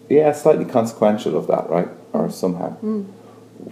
[0.09, 2.73] yeah, slightly consequential of that, right, or somehow.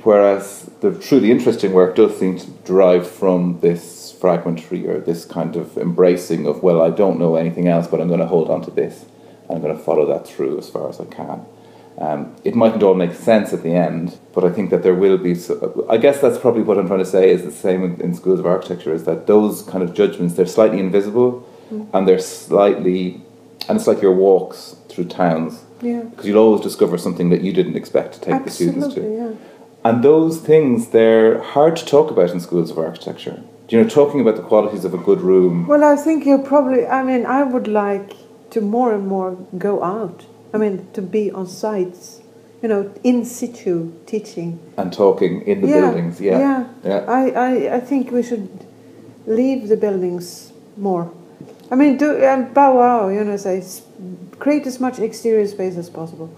[0.03, 5.55] Whereas the truly interesting work does seem to derive from this fragmentary or this kind
[5.55, 8.62] of embracing of, well, I don't know anything else, but I'm going to hold on
[8.62, 9.05] to this
[9.49, 11.46] and I'm going to follow that through as far as I can.
[11.99, 15.16] Um, it mightn't all make sense at the end, but I think that there will
[15.16, 15.35] be.
[15.35, 18.14] So, I guess that's probably what I'm trying to say is the same in, in
[18.14, 21.49] schools of architecture is that those kind of judgments they're slightly invisible
[21.94, 23.22] and they're slightly,
[23.66, 27.53] and it's like your walks through towns yeah, because you'll always discover something that you
[27.53, 29.01] didn't expect to take the students to.
[29.01, 29.56] yeah.
[29.87, 33.40] And those things, they're hard to talk about in schools of architecture.
[33.68, 35.68] You know, talking about the qualities of a good room.
[35.68, 36.85] Well, I think you're probably.
[36.87, 38.14] I mean, I would like
[38.51, 40.27] to more and more go out.
[40.53, 42.20] I mean, to be on sites,
[42.62, 44.59] you know, in situ teaching.
[44.77, 46.38] And talking in the yeah, buildings, yeah.
[46.38, 46.68] yeah.
[46.85, 47.05] Yeah.
[47.07, 48.66] I, I, I think we should
[49.27, 51.12] leave the buildings more.
[51.70, 53.62] I mean, do and bow wow, you know, say
[54.40, 56.29] create as much exterior space as possible.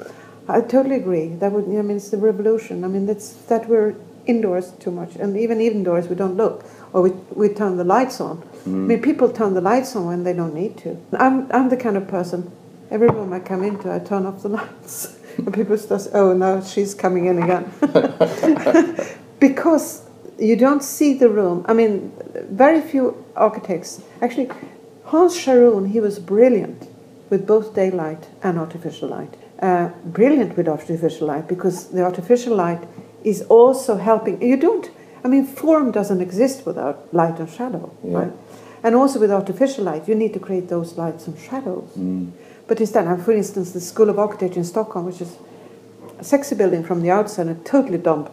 [0.48, 1.28] I totally agree.
[1.28, 2.82] That would, I mean, it's the revolution.
[2.82, 3.94] I mean, that's that we're
[4.26, 8.20] indoors too much, and even indoors we don't look, or we we turn the lights
[8.20, 8.42] on.
[8.64, 9.04] I mean, mm-hmm.
[9.04, 10.96] people turn the lights on when they don't need to.
[11.12, 12.50] I'm I'm the kind of person.
[12.90, 16.62] Every room I come into, I turn off the lights, and people just, oh now
[16.62, 17.70] she's coming in again,
[19.40, 20.08] because
[20.38, 21.66] you don't see the room.
[21.68, 22.12] I mean,
[22.50, 24.50] very few architects actually.
[25.04, 26.86] Hans Scharoun, he was brilliant
[27.30, 29.34] with both daylight and artificial light.
[29.60, 32.80] Uh, brilliant with artificial light because the artificial light
[33.24, 34.40] is also helping.
[34.40, 34.88] You don't.
[35.24, 38.18] I mean, form doesn't exist without light and shadow, Yeah.
[38.18, 38.32] right?
[38.84, 41.88] And also with artificial light, you need to create those lights and shadows.
[41.98, 42.28] Mm.
[42.68, 45.36] But instead, for instance, the School of Architecture in Stockholm, which is
[46.20, 48.28] a sexy building from the outside and totally dumb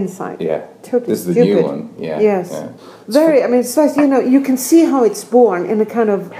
[0.00, 0.38] inside.
[0.40, 0.60] Yeah.
[0.82, 1.56] Totally This is the stupid.
[1.56, 1.80] new one.
[1.98, 2.20] Yeah.
[2.30, 2.48] Yes.
[2.52, 2.68] yeah.
[3.08, 5.86] Very, I mean, it's like, you know, you can see how it's born in a
[5.98, 6.36] kind of uh,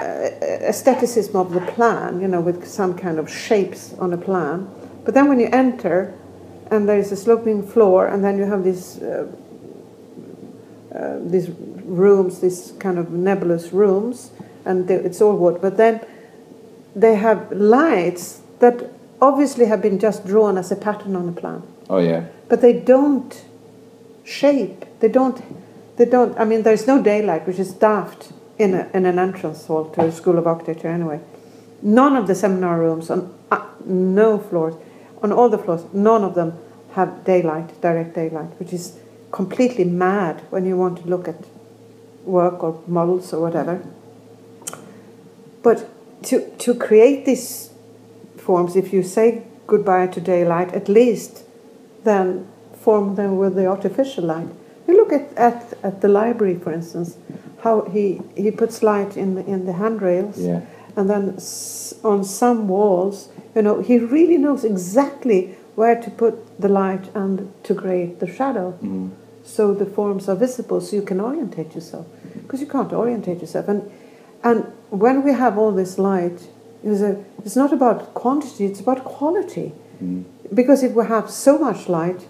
[0.73, 4.69] aestheticism of the plan, you know, with some kind of shapes on a plan.
[5.05, 6.13] But then when you enter,
[6.71, 9.27] and there is a sloping floor, and then you have these uh,
[10.95, 11.51] uh, these
[11.85, 14.31] rooms, these kind of nebulous rooms,
[14.65, 15.61] and they, it's all wood.
[15.61, 16.01] But then
[16.95, 18.91] they have lights that
[19.21, 22.25] obviously have been just drawn as a pattern on a plan, Oh yeah.
[22.49, 23.45] But they don't
[24.25, 24.85] shape.
[25.01, 25.43] They don't.
[25.97, 26.39] They don't.
[26.39, 30.05] I mean, there's no daylight, which is daft in a, in an entrance hall to
[30.05, 31.21] a school of architecture anyway.
[31.83, 34.75] None of the seminar rooms on uh, no floors,
[35.23, 36.59] on all the floors, none of them
[36.93, 38.99] have daylight, direct daylight, which is
[39.31, 41.37] completely mad when you want to look at
[42.25, 43.83] work or models or whatever.
[45.63, 45.89] But
[46.25, 47.71] to to create these
[48.37, 51.46] forms, if you say goodbye to daylight, at least
[52.07, 52.47] then
[52.85, 54.49] form them with the artificial light.
[54.89, 57.17] You look at, at, at the library, for instance,
[57.65, 60.61] how he, he puts light in the, in the handrails, Yeah.
[60.97, 65.41] and then s- on some walls, you know, he really knows exactly
[65.75, 68.79] where to put the light and to create the shadow.
[68.83, 69.11] Mm.
[69.45, 72.07] So the forms are visible, so you can orientate yourself.
[72.43, 73.69] Because you can't orientate yourself.
[73.69, 73.91] And,
[74.45, 74.59] and
[74.91, 76.39] when we have all this light,
[76.85, 77.13] it's, a,
[77.45, 79.73] it's not about quantity, it's about quality.
[80.03, 80.25] Mm.
[80.53, 82.27] Because if we have so much light,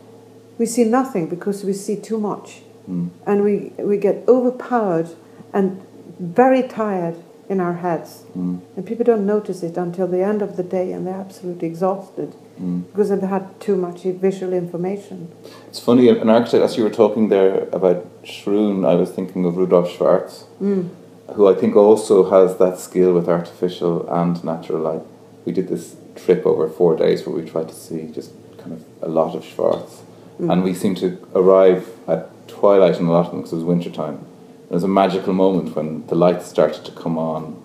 [0.58, 2.62] we see nothing because we see too much.
[2.88, 3.10] Mm.
[3.26, 5.08] And we, we get overpowered
[5.52, 5.84] and
[6.18, 7.16] very tired
[7.48, 8.24] in our heads.
[8.36, 8.60] Mm.
[8.76, 12.34] And people don't notice it until the end of the day and they're absolutely exhausted
[12.58, 12.84] Mm.
[12.86, 15.28] because they've had too much visual information.
[15.68, 19.58] It's funny, an architect, as you were talking there about Scharoun, I was thinking of
[19.58, 20.88] Rudolf Schwarz, Mm.
[21.34, 25.02] who I think also has that skill with artificial and natural light.
[25.46, 28.84] We did this trip over four days where we tried to see just kind of
[29.00, 30.02] a lot of Schwarz.
[30.40, 30.52] Mm.
[30.52, 33.64] And we seemed to arrive at twilight in a lot of them because it was
[33.64, 34.26] winter time.
[34.68, 37.62] It was a magical moment when the lights started to come on,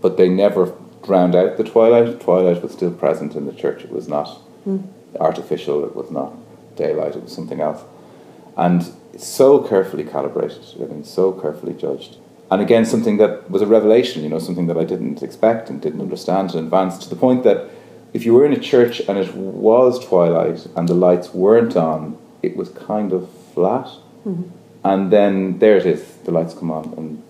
[0.00, 0.72] but they never
[1.04, 2.20] drowned out the twilight.
[2.20, 3.82] Twilight was still present in the church.
[3.84, 4.84] It was not Mm.
[5.20, 5.84] artificial.
[5.84, 6.32] It was not
[6.76, 7.16] daylight.
[7.16, 7.82] It was something else,
[8.56, 8.84] and
[9.16, 10.64] so carefully calibrated.
[10.80, 12.16] I mean, so carefully judged.
[12.50, 14.22] And again, something that was a revelation.
[14.22, 16.98] You know, something that I didn't expect and didn't understand in advance.
[16.98, 17.68] To the point that
[18.12, 22.16] if you were in a church and it was twilight and the lights weren't on,
[22.42, 23.88] it was kind of flat.
[24.26, 24.44] Mhm.
[24.84, 26.02] And then there it is.
[26.24, 27.22] The lights come on, and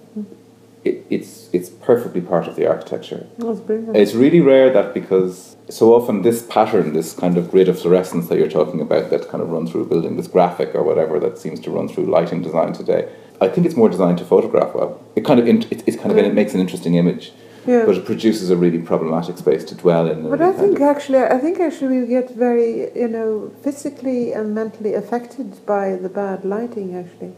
[0.85, 3.27] it, it's it's perfectly part of the architecture.
[3.39, 3.97] That's brilliant.
[3.97, 8.29] It's really rare that because so often this pattern, this kind of grid of fluorescence
[8.29, 11.19] that you're talking about, that kind of run through a building, this graphic or whatever
[11.19, 13.09] that seems to run through lighting design today.
[13.41, 15.01] I think it's more designed to photograph well.
[15.15, 17.33] It kind of in, it, it's kind of it makes an interesting image,
[17.67, 17.85] yeah.
[17.85, 20.29] but it produces a really problematic space to dwell in.
[20.29, 24.95] But I think actually, I think actually we get very, you know, physically and mentally
[24.95, 27.33] affected by the bad lighting actually,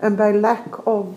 [0.00, 1.16] and by lack of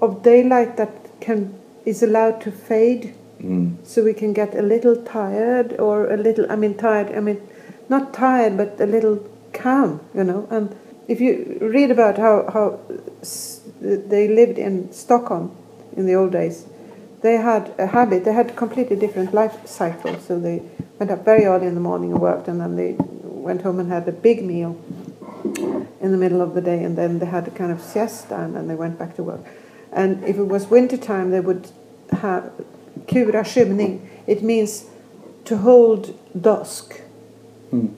[0.00, 1.54] of daylight that can
[1.84, 6.50] is allowed to fade, Mm, so we can get a little tired or a little.
[6.50, 7.14] I mean, tired.
[7.16, 7.40] I mean,
[7.88, 9.18] not tired, but a little
[9.52, 10.00] calm.
[10.14, 10.74] You know, and
[11.12, 12.66] if you read about how how
[13.80, 15.54] they lived in Stockholm
[15.96, 16.64] in the old days,
[17.20, 18.24] they had a habit.
[18.24, 20.18] They had a completely different life cycle.
[20.20, 20.62] So they
[20.98, 23.90] went up very early in the morning and worked, and then they went home and
[23.92, 24.72] had a big meal
[26.00, 28.56] in the middle of the day, and then they had a kind of siesta, and
[28.56, 29.44] then they went back to work.
[29.92, 31.70] And if it was winter time, they would
[32.10, 32.52] have
[33.06, 34.00] kura skymning.
[34.26, 34.86] It means
[35.44, 37.02] to hold dusk.
[37.70, 37.88] Hmm.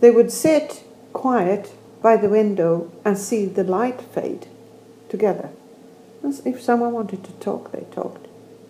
[0.00, 1.72] They would sit quiet
[2.02, 4.46] by the window and see the light fade
[5.08, 5.50] together.
[6.22, 8.26] And if someone wanted to talk, they talked.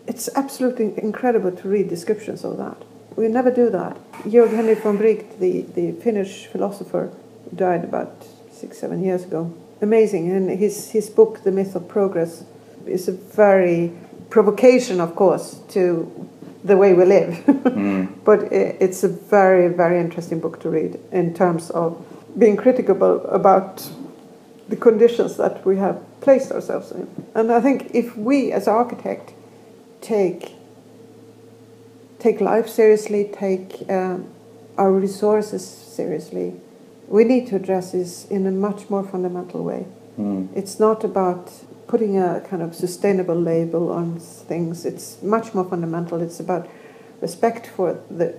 [0.06, 2.76] It's absolutely incredible to read descriptions of that.
[3.16, 3.96] We never do that.
[4.28, 7.10] Georg Henrik von Wright, the, the Finnish philosopher,
[7.54, 10.30] died about six, seven years ago, amazing.
[10.30, 12.44] And his, his book, The Myth of Progress,
[12.86, 13.92] is a very
[14.30, 16.28] provocation, of course, to
[16.64, 17.34] the way we live.
[17.46, 22.04] mm, But it's a very, very interesting book to read in terms of
[22.38, 23.90] being critical about
[24.68, 27.08] the conditions that we have placed ourselves in.
[27.34, 29.32] And I think if we, as architect,
[30.00, 30.54] take
[32.18, 34.26] take life seriously, take um,
[34.76, 36.52] our resources seriously,
[37.06, 39.86] we need to address this in a much more fundamental way.
[40.18, 41.52] mm, It's not about
[41.86, 44.84] putting a kind of sustainable label on things.
[44.84, 46.20] It's much more fundamental.
[46.20, 46.68] It's about
[47.20, 48.34] respect for the,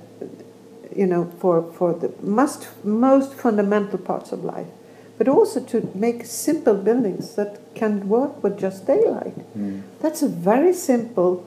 [0.95, 4.67] you know, for, for the must, most fundamental parts of life,
[5.17, 9.37] but also to make simple buildings that can work with just daylight.
[9.57, 9.81] mm.
[10.01, 11.45] That's a very simple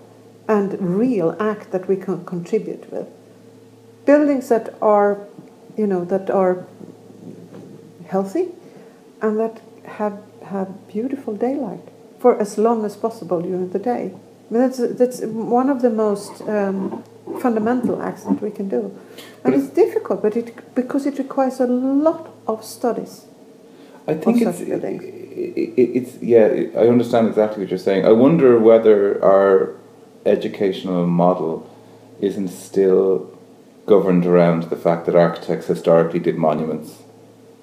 [0.48, 3.08] and real act that we can contribute with.
[4.04, 5.18] Buildings that are,
[5.76, 6.66] you know, that are
[8.08, 8.48] healthy
[9.20, 11.88] and that have have beautiful daylight
[12.18, 14.12] for as long as possible during the day.
[14.50, 17.04] I mean, that's that's one of the most um,
[17.40, 18.96] fundamental accident we can do.
[19.44, 23.26] And it's difficult, but it because it requires a lot of studies.
[24.06, 25.02] I think it's, such buildings.
[25.04, 25.08] i-
[25.60, 26.46] i- it's yeah.
[26.82, 28.04] I understand exactly what you're saying.
[28.04, 29.74] I wonder whether our
[30.26, 31.68] educational model
[32.20, 33.30] isn't still
[33.86, 37.02] governed around the fact that architects historically did monuments,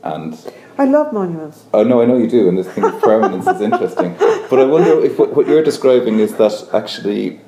[0.04, 0.38] and
[0.78, 1.64] I love monuments.
[1.74, 4.16] oh no, I know you do, and this thing of permanence is interesting.
[4.50, 7.40] But I wonder if what, what you're describing is that actually.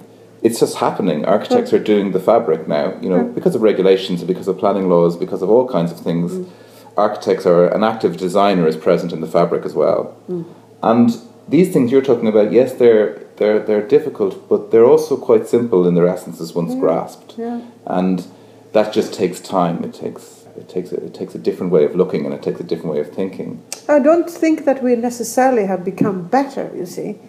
[0.42, 1.24] It's just happening.
[1.26, 5.16] Architects are doing the fabric now, you know, because of regulations, because of planning laws,
[5.16, 6.32] because of all kinds of things.
[6.32, 6.50] Mm.
[6.98, 10.18] Architects are an active designer is present in the fabric as well.
[10.28, 10.46] Mm.
[10.82, 11.10] And
[11.48, 15.88] these things you're talking about, yes, they're they're they're difficult, but they're also quite simple
[15.88, 16.80] in their essences once Yeah.
[16.80, 17.36] grasped.
[17.38, 17.62] Yeah.
[17.86, 18.26] And
[18.74, 19.84] that just takes time.
[19.84, 22.60] It takes it takes a, it takes a different way of looking and it takes
[22.60, 23.62] a different way of thinking.
[23.88, 27.20] I don't think that we necessarily have become better, you see,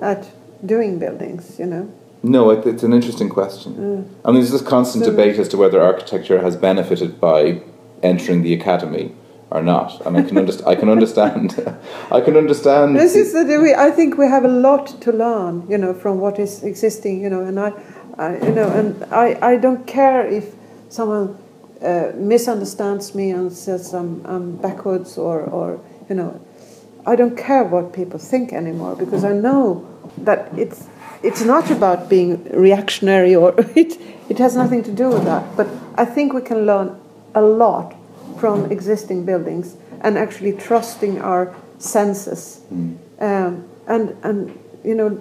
[0.00, 0.28] at
[0.64, 1.90] doing buildings, you know.
[2.22, 3.74] No, it, it's an interesting question.
[3.74, 4.24] Mm.
[4.26, 7.62] mean, there's this constant So- debate as to whether architecture has benefited by
[8.02, 9.14] entering the academy
[9.50, 10.04] or not.
[10.06, 11.54] And I can underst- I can understand
[12.10, 15.66] I can understand This is the we, I think we have a lot to learn,
[15.68, 17.72] you know, from what is existing, you know, and I,
[18.18, 20.54] I you know, and I, I don't care if
[20.88, 21.38] someone
[21.82, 26.40] uh, misunderstands me and says I'm, I'm backwards or, or, you know,
[27.06, 29.86] I don't care what people think anymore because I know
[30.18, 30.86] that it's
[31.22, 35.44] it's not about being reactionary or it it has nothing to do with that.
[35.56, 37.00] But I think we can learn
[37.34, 37.94] a lot
[38.38, 42.60] from existing buildings and actually trusting our senses.
[43.20, 45.18] Um, and and you know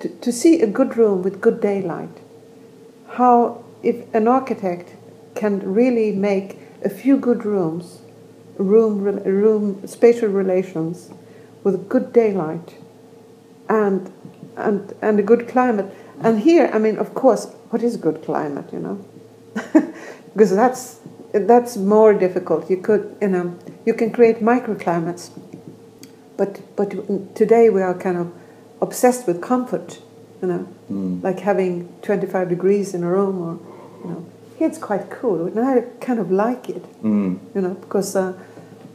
[0.00, 2.16] to, to see a good room with good daylight
[3.08, 4.94] how if an architect
[5.34, 8.00] can really make a few good rooms
[8.56, 11.10] room room spatial relations
[11.62, 12.76] with good daylight
[13.68, 14.10] and
[14.56, 15.86] and and a good climate.
[16.22, 19.04] And here i mean of course what is good climate you know?
[20.32, 21.00] Because that's
[21.32, 22.70] that's more difficult.
[22.70, 23.54] You could you know
[23.86, 25.30] you can create microclimates
[26.36, 26.90] but but
[27.34, 28.32] today we are kind of
[28.80, 29.98] obsessed with comfort
[30.42, 30.68] you know?
[30.92, 31.22] Mm.
[31.22, 33.52] like having 25 degrees in a room or
[34.04, 34.26] you know?
[34.58, 37.38] Here it's quite cool and i kind of like it Mm.
[37.54, 37.74] you know?
[37.74, 38.32] Because uh,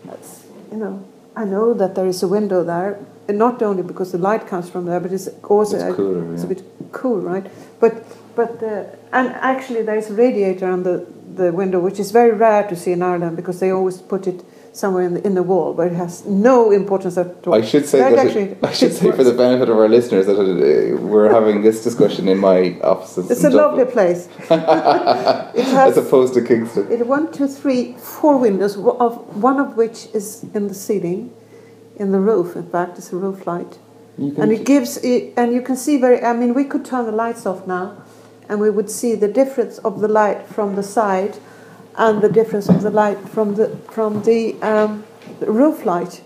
[0.06, 1.04] that's, you know
[1.36, 3.00] i know that there is a window there
[3.32, 6.44] and not only because the light comes from there but it's also It's cooler, it's
[6.44, 6.52] yeah.
[6.52, 6.64] a bit
[7.00, 7.46] cool right
[7.82, 7.94] but
[8.40, 10.96] but uh, and actually there is a radiator on the
[11.42, 14.40] the window which is very rare to see in ireland because they always put it
[14.82, 17.86] somewhere in the, in the wall but it has no importance at all I should
[17.92, 20.26] say That that actually- it, I should it say for the benefit of our listeners
[20.30, 20.48] that uh,
[21.12, 22.60] we're having this discussion in my
[22.94, 23.24] offices.
[23.34, 24.22] it's a lovely place
[25.62, 26.84] it has as opposed to Kingston.
[26.96, 27.82] It one, two, three,
[28.18, 28.74] four windows,
[29.08, 29.14] of
[29.50, 30.26] one of which is
[30.58, 31.20] in the ceiling,
[32.02, 32.56] in the roof.
[32.56, 33.78] In fact, it's a roof light,
[34.18, 34.98] and it gives.
[34.98, 36.22] It, and you can see very.
[36.24, 37.86] I mean, we could turn the lights off now,
[38.50, 41.38] and we would see the difference of the light from the side,
[41.96, 45.06] and the difference of the light from the from the um,
[45.40, 46.24] roof light.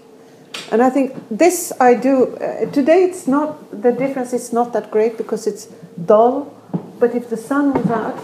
[0.71, 3.03] And I think this I do uh, today.
[3.03, 5.65] It's not the difference is not that great because it's
[6.13, 6.51] dull.
[6.97, 8.17] But if the sun was out,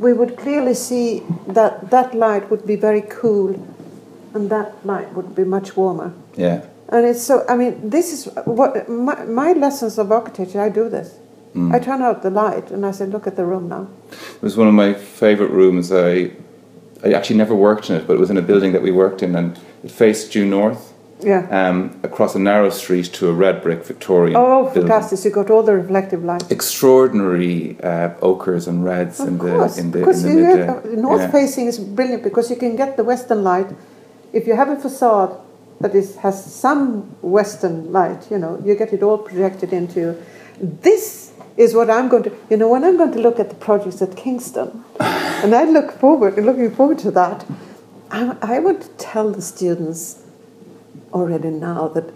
[0.00, 3.54] we would clearly see that that light would be very cool
[4.34, 6.12] and that light would be much warmer.
[6.36, 6.60] yeah.
[6.90, 10.88] And it's so, I mean, this is what my, my lessons of architecture, I do
[10.90, 11.16] this.
[11.54, 11.74] Mm.
[11.74, 13.88] I turn out the light and I say, look at the room now.
[14.12, 15.90] It was one of my favourite rooms.
[15.90, 16.32] I
[17.06, 19.22] I actually never worked in it, but it was in a building that we worked
[19.22, 21.42] in, and it faced due north, Yeah.
[21.60, 24.82] um, across a narrow street to a red brick Victorian Oh, building.
[24.88, 25.24] fantastic.
[25.24, 26.44] You got all the reflective light.
[26.50, 29.74] Extraordinary uh, ochres and reds Of in course.
[29.76, 30.56] the in the, in the you mid.
[30.56, 31.30] get, uh, north yeah.
[31.38, 33.68] facing is brilliant because you can get the western light.
[34.34, 35.40] If you have a facade
[35.80, 40.20] that is, has some western light, you know, you get it all projected into.
[40.60, 43.54] This is what I'm going to, you know, when I'm going to look at the
[43.54, 47.46] projects at Kingston, and I look forward, looking forward to that,
[48.10, 50.24] I, I want to tell the students
[51.12, 52.12] already now that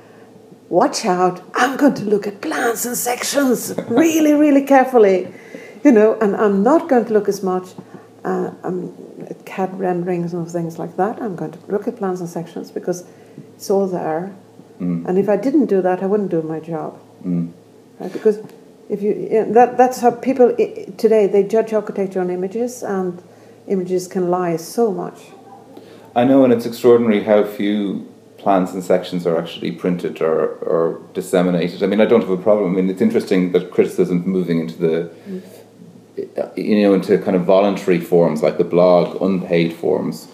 [0.68, 5.32] watch out, I'm going to look at plans and sections really, really carefully,
[5.84, 7.68] you know, and I'm not going to look as much
[8.28, 8.78] uh, um,
[9.44, 11.14] CAD renderings and things like that.
[11.22, 12.98] I'm going to look at plans and sections because
[13.56, 14.34] it's all there.
[14.80, 15.06] Mm.
[15.06, 16.90] And if I didn't do that, I wouldn't do my job.
[17.24, 17.52] Mm.
[17.98, 18.12] Right?
[18.12, 18.36] Because
[18.88, 20.74] if you yeah, that that's how people i-
[21.04, 23.22] today they judge architecture on images, and
[23.66, 25.18] images can lie so much.
[26.20, 28.06] I know, and it's extraordinary how few
[28.38, 30.38] plans and sections are actually printed or,
[30.72, 31.82] or disseminated.
[31.82, 32.72] I mean, I don't have a problem.
[32.72, 35.10] I mean, it's interesting that criticism's moving into the,
[36.56, 40.28] you know, into kind of voluntary forms like the blog, unpaid forms.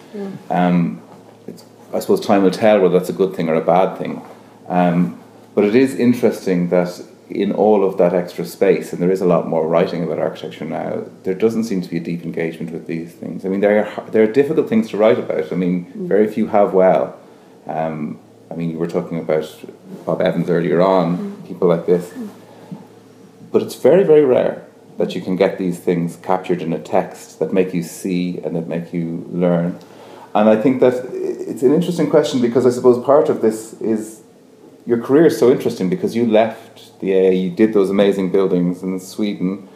[0.49, 1.01] Um,
[1.47, 4.21] it's, I suppose time will tell whether that's a good thing or a bad thing.
[4.67, 5.19] Um,
[5.53, 9.25] but it is interesting that in all of that extra space, and there is a
[9.25, 12.87] lot more writing about architecture now, there doesn't seem to be a deep engagement with
[12.87, 13.45] these things.
[13.45, 15.51] I mean, there are, they're difficult things to write about.
[15.51, 16.07] I mean, mm.
[16.07, 17.17] very few have well.
[17.67, 18.19] Um,
[18.51, 19.45] I mean, you were talking about
[20.05, 21.47] Bob Evans earlier on, mm.
[21.47, 22.09] people like this.
[22.09, 22.29] Mm.
[23.51, 24.65] But it's very, very rare
[24.97, 28.55] that you can get these things captured in a text that make you see and
[28.55, 29.77] that make you learn.
[30.33, 34.21] And I think that it's an interesting question because I suppose part of this is
[34.85, 38.83] your career is so interesting because you left the AA, you did those amazing buildings
[38.83, 39.67] in Sweden,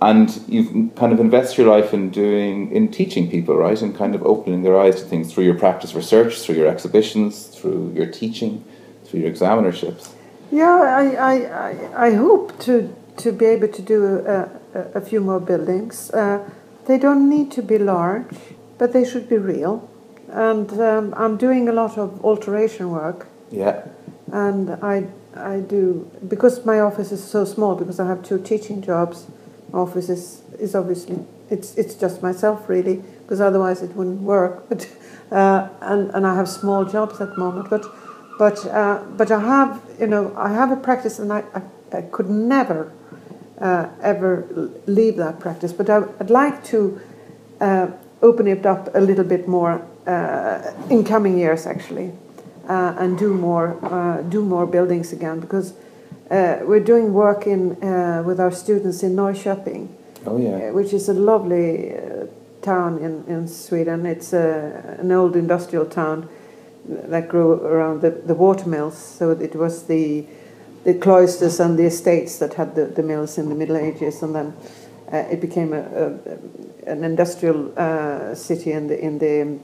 [0.00, 4.14] and you've kind of invested your life in doing in teaching people, right, and kind
[4.14, 8.06] of opening their eyes to things through your practice research, through your exhibitions, through your
[8.06, 8.64] teaching,
[9.04, 10.12] through your examinerships.
[10.50, 11.34] Yeah, I, I,
[11.68, 14.50] I, I hope to to be able to do a,
[14.94, 16.10] a, few more buildings.
[16.10, 16.48] Uh,
[16.86, 18.36] they don't need to be large,
[18.78, 19.88] but they should be real.
[20.28, 23.28] And um, I'm doing a lot of alteration work.
[23.50, 23.86] Yeah
[24.32, 28.82] and I I do because my office is so small because I have two teaching
[28.82, 29.26] jobs.
[29.70, 31.18] My office is, is obviously
[31.50, 34.64] it's it's just myself really because otherwise it wouldn't work.
[34.68, 34.88] But
[35.30, 37.70] uh, and and I have small jobs at the moment.
[37.70, 37.84] But
[38.38, 41.62] but uh, but I have you know I have a practice and I I,
[41.98, 42.92] I could never
[43.60, 44.46] uh, ever
[44.86, 45.72] leave that practice.
[45.72, 47.00] But I, would like to
[47.60, 47.88] uh,
[48.22, 52.12] open it up a little bit more uh, in coming years actually
[52.68, 55.74] uh, and do more uh, do more buildings again because
[56.30, 57.70] uh, we're doing work in
[58.24, 59.88] with our students in Norrköping,
[60.26, 60.70] oh, yeah.
[60.70, 61.94] which is a lovely
[62.62, 64.04] town in, in Sweden.
[64.06, 66.28] It's an old industrial town
[66.88, 68.98] that grew around the, the watermills.
[68.98, 70.26] So it was the
[70.86, 74.32] the cloisters and the estates that had the, the mills in the Middle Ages, and
[74.36, 74.56] then
[75.12, 76.08] uh, it became a, a,
[76.86, 79.58] an industrial uh, city in the in the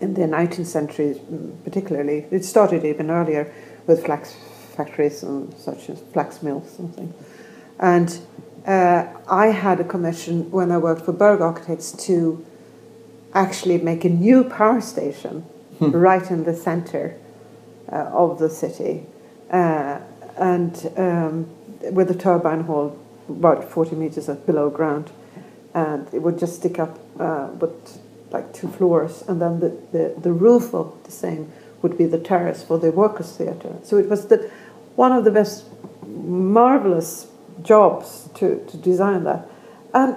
[0.00, 1.20] in the 19th century,
[1.62, 2.26] particularly.
[2.32, 3.54] It started even earlier
[3.86, 4.34] with flax
[4.76, 7.14] factories and such as flax mills and things.
[7.78, 8.18] And
[8.66, 12.44] uh, I had a commission when I worked for Berg Architects to
[13.32, 15.42] actually make a new power station
[15.78, 15.92] hmm.
[15.92, 17.16] right in the center
[17.92, 19.06] uh, of the city,
[19.50, 20.00] uh,
[20.36, 21.48] and um,
[21.92, 25.10] with a turbine hall about 40 meters below ground,
[25.74, 27.98] and it would just stick up, uh, but
[28.30, 32.18] like two floors, and then the, the, the roof of the same would be the
[32.18, 33.76] terrace for the workers' theatre.
[33.82, 34.50] So it was the,
[34.94, 35.66] one of the best
[36.06, 37.28] marvelous
[37.62, 39.48] jobs to, to design that.
[39.92, 40.16] And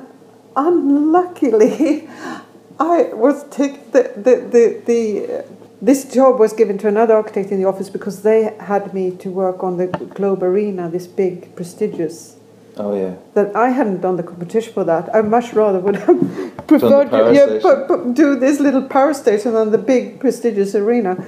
[0.55, 2.07] unluckily,
[2.79, 5.45] I was take the, the, the, the
[5.81, 9.29] this job was given to another architect in the office because they had me to
[9.29, 12.35] work on the Globe Arena, this big, prestigious
[12.79, 13.15] Oh yeah.
[13.33, 15.13] That I hadn't done the competition for that.
[15.13, 19.77] I much rather would have preferred to yeah, do this little power station than the
[19.77, 21.27] big prestigious arena.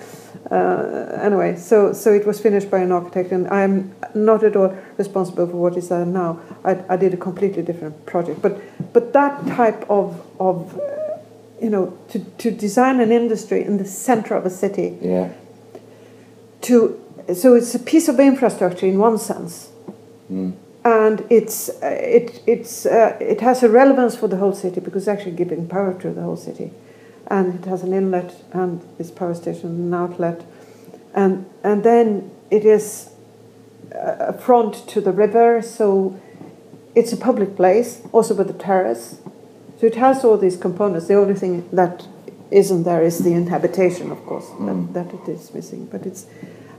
[0.49, 4.75] Uh, anyway, so so it was finished by an architect, and I'm not at all
[4.97, 6.39] responsible for what is there now.
[6.63, 8.57] I, I did a completely different project, but
[8.93, 10.79] but that type of of
[11.61, 14.97] you know to to design an industry in the center of a city.
[15.01, 15.33] Yeah.
[16.61, 16.99] To
[17.33, 19.69] so it's a piece of infrastructure in one sense.
[20.31, 20.53] Mm
[20.83, 25.03] and it's uh, it it's uh, it has a relevance for the whole city because
[25.03, 26.71] it's actually giving power to the whole city,
[27.27, 30.43] and it has an inlet and this power station and an outlet,
[31.13, 33.11] and and then it is
[33.93, 36.19] a front to the river, so
[36.95, 39.19] it's a public place also with a terrace,
[39.81, 41.07] so it has all these components.
[41.07, 42.07] The only thing that
[42.51, 44.93] isn't there is the inhabitation, of course, mm.
[44.93, 46.27] that, that it is missing, but it's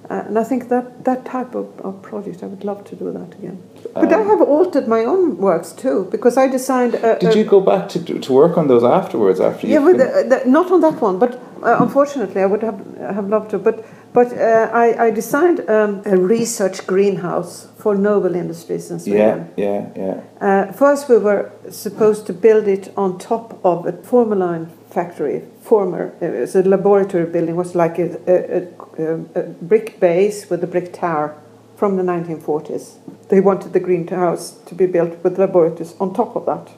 [0.09, 3.11] uh, and I think that that type of, of project, I would love to do
[3.13, 3.63] that again.
[3.95, 6.95] But um, I have altered my own works too because I designed.
[6.95, 9.41] A, did a, you go back to to work on those afterwards?
[9.41, 11.19] After yeah, but the, the, not on that one.
[11.19, 13.59] But unfortunately, I would have have loved to.
[13.59, 19.51] But but uh, I I designed um, a research greenhouse for Nobel Industries in Sweden.
[19.57, 20.69] Yeah, yeah, yeah.
[20.69, 25.43] Uh, first, we were supposed to build it on top of a formalin factory.
[25.63, 27.57] Former, it was a laboratory building.
[27.57, 28.69] Was like a, a,
[29.03, 31.37] a, a brick base with a brick tower
[31.83, 32.99] from the 1940s.
[33.29, 36.71] They wanted the greenhouse to be built with laboratories on top of that.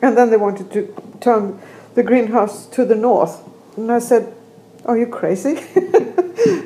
[0.00, 1.60] And then they wanted to turn
[1.94, 3.42] the greenhouse to the north.
[3.80, 4.32] And I said,
[4.84, 5.56] Are you crazy?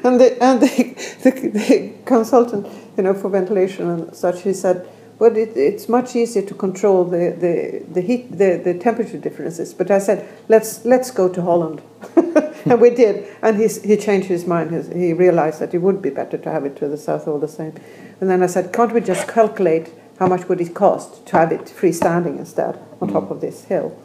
[0.04, 4.88] and the, and the, the, the, consultant you know, for ventilation and such, he said,
[5.18, 9.72] well, it, it's much easier to control the, the, the heat, the, the temperature differences.
[9.72, 11.82] But I said, let's, let's go to Holland.
[12.16, 13.26] and we did.
[13.40, 14.92] And he, he changed his mind.
[14.92, 17.48] He realized that it would be better to have it to the south all the
[17.48, 17.74] same.
[18.20, 21.52] And then I said, can't we just calculate how much would it cost to have
[21.52, 23.96] it freestanding instead on top of this hill?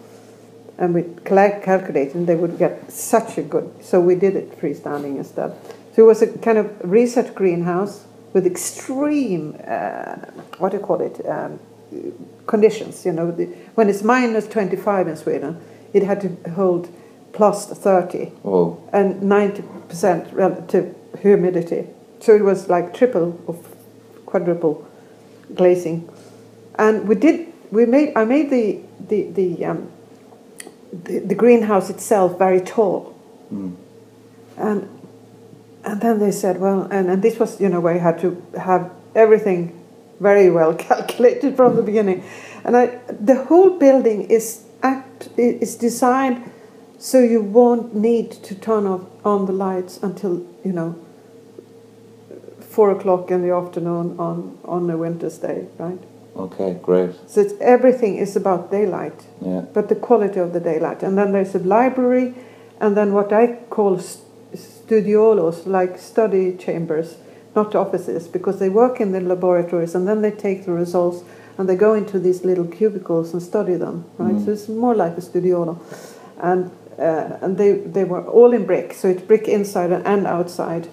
[0.80, 3.70] And we calculated, and they would get such a good.
[3.82, 5.54] So we did it freestanding instead.
[5.94, 10.16] So it was a kind of research greenhouse with extreme, uh,
[10.58, 11.60] what do you call it, um,
[12.48, 13.06] conditions.
[13.06, 15.62] You know, the, when it's minus 25 in Sweden,
[15.94, 16.90] it had to hold
[17.34, 21.88] plus 30 Oh, and 90% relative humidity.
[22.20, 23.56] So it was like triple or
[24.26, 24.88] quadruple
[25.56, 26.10] glazing.
[26.78, 29.92] And we did, we made, I made the, the, the, um,
[30.92, 33.16] the, the greenhouse itself very tall.
[33.52, 33.76] mm.
[34.58, 34.90] And,
[35.86, 38.42] and then they said, well, and, and this was, you know, where you had to
[38.60, 39.80] have everything
[40.20, 42.24] very well calculated from the beginning.
[42.64, 46.52] And I, the whole building is, act, is designed
[46.98, 51.00] so you won't need to turn off on the lights until, you know,
[52.60, 56.00] four o'clock in the afternoon on, on a winter's day, right?
[56.36, 57.12] Okay, great.
[57.28, 61.04] So it's, everything is about daylight Yeah, but the quality of the daylight.
[61.04, 62.34] And then there's a library,
[62.80, 67.18] and then what I call st- studiolos, like study chambers,
[67.56, 71.24] not offices, because they work in the laboratories and then they take the results
[71.58, 74.34] and they go into these little cubicles and study them, right?
[74.34, 74.46] Mm.
[74.46, 75.78] So it's more like a studiolo.
[76.42, 80.88] And, uh, and they, they were all in brick, so it's brick inside and outside,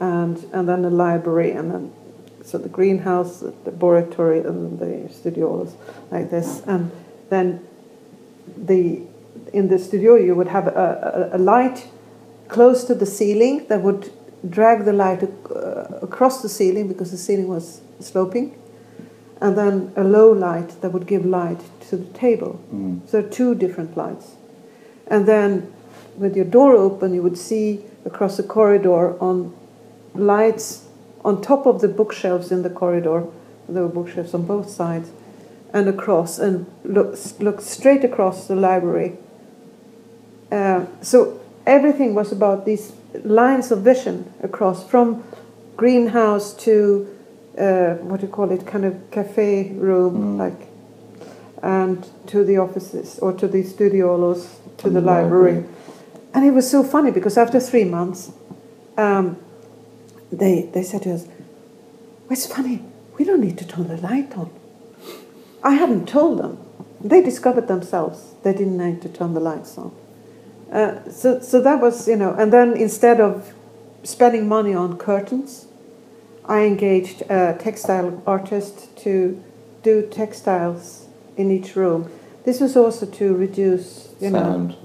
[0.00, 1.92] and, and then a library, and then
[2.46, 5.72] so the greenhouse, the laboratory, and the studiolos,
[6.12, 6.62] like this.
[6.66, 6.92] And
[7.28, 7.66] then
[8.56, 9.02] the
[9.52, 11.88] in the studio you would have a, a, a light
[12.48, 14.12] close to the ceiling that would
[14.48, 18.56] drag the light uh, across the ceiling because the ceiling was sloping,
[19.40, 22.60] and then a low light that would give light to the table.
[22.72, 23.00] mm.
[23.08, 24.36] So two different lights,
[25.08, 25.72] and then
[26.16, 29.52] with your door open, you would see across the corridor on
[30.14, 30.85] lights
[31.26, 33.24] on top of the bookshelves in the corridor.
[33.68, 35.08] There were bookshelves on both sides,
[35.72, 39.10] and across, and look look straight across the library.
[40.52, 42.92] Uh, so everything was about these
[43.24, 45.24] lines of vision across from
[45.76, 47.06] greenhouse to
[47.58, 50.38] uh, what do you call it, kind of cafe room, Mm.
[50.38, 50.68] like,
[51.62, 54.46] and to the offices or to the studiolos,
[54.76, 55.52] to And the library.
[55.54, 55.64] library.
[56.34, 58.30] And it was so funny because after three months,
[58.98, 59.36] um,
[60.32, 62.82] they they said to us, well, "It's funny.
[63.18, 64.50] We don't need to turn the light on."
[65.62, 66.58] I hadn't told them.
[67.00, 68.34] They discovered themselves.
[68.42, 69.92] They didn't need to turn the lights on.
[70.72, 72.32] Uh, so so that was you know.
[72.34, 73.52] And then instead of
[74.02, 75.66] spending money on curtains,
[76.44, 79.42] I engaged a textile artist to
[79.82, 81.06] do textiles
[81.36, 82.10] in each room.
[82.44, 84.76] This was also to reduce you know Sound.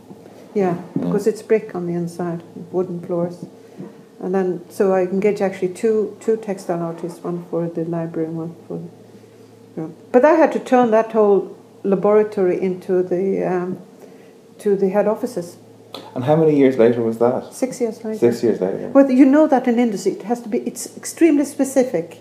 [0.54, 0.82] yeah, Yeah.
[0.96, 3.46] because it's brick on the inside, wooden floors.
[4.24, 8.38] And then, so I engage actually two two textile artists, one for the library and
[8.38, 9.96] one for the room.
[10.12, 13.80] But I had to turn that whole laboratory into the um,
[14.60, 15.58] to the head offices.
[16.16, 17.52] And how many years later was that?
[17.54, 18.20] Six years later.
[18.20, 18.90] Six years later.
[18.90, 20.60] Well, you know that in industry it has to be.
[20.60, 22.20] It's extremely specific.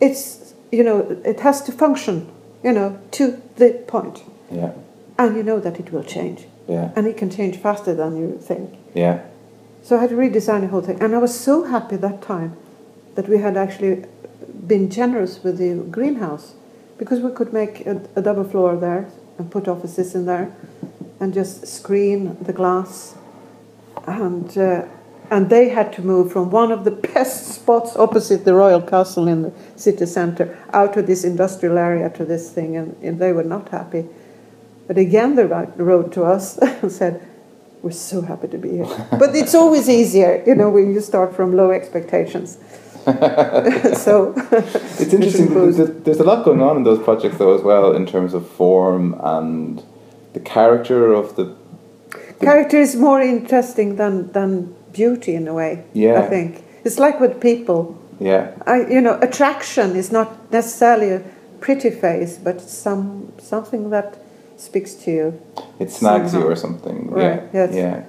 [0.00, 2.28] It's you know it has to function.
[2.62, 4.22] You know to the point,
[4.52, 4.72] Yeah,
[5.16, 8.38] and you know that it will change, yeah, and it can change faster than you
[8.38, 8.74] think.
[8.94, 9.20] yeah.
[9.82, 11.00] So I had to redesign the whole thing.
[11.02, 12.56] And I was so happy that time
[13.14, 14.04] that we had actually
[14.66, 16.54] been generous with the greenhouse
[16.98, 19.08] because we could make a, a double floor there
[19.38, 20.54] and put offices in there
[21.18, 23.14] and just screen the glass.
[24.06, 24.84] And, uh,
[25.30, 29.28] and they had to move from one of the best spots opposite the Royal Castle
[29.28, 33.32] in the city centre out to this industrial area to this thing, and, and they
[33.32, 34.06] were not happy.
[34.86, 37.26] But again, they wrote to us and said,
[37.82, 39.08] we're so happy to be here.
[39.18, 42.58] But it's always easier, you know, when you start from low expectations.
[43.94, 44.34] so
[45.00, 45.54] It's interesting.
[45.54, 48.48] There's, there's a lot going on in those projects, though, as well, in terms of
[48.48, 49.82] form and
[50.34, 51.56] the character of the.
[52.40, 55.84] character is more interesting than, than beauty in a way.
[55.94, 56.20] Yeah.
[56.20, 57.96] I think it's like with people.
[58.18, 61.22] Yeah, I, you know, attraction is not necessarily a
[61.60, 64.18] pretty face, but some something that
[64.60, 65.40] speaks to you.
[65.78, 67.10] it snags you or something.
[67.10, 67.74] Right, Yeah, yes.
[67.74, 68.02] yeah.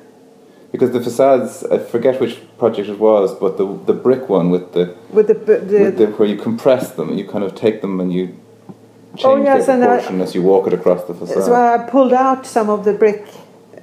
[0.71, 4.65] Because the facades, I forget which project it was, but the the brick one with
[4.75, 7.81] the, With the, the, with the where you compress them, and you kind of take
[7.81, 8.25] them and you
[8.69, 8.73] oh,
[9.17, 11.43] change Oh, yes, their and I- proportion as you walk it across the facade.
[11.43, 13.25] so I pulled out some of the brick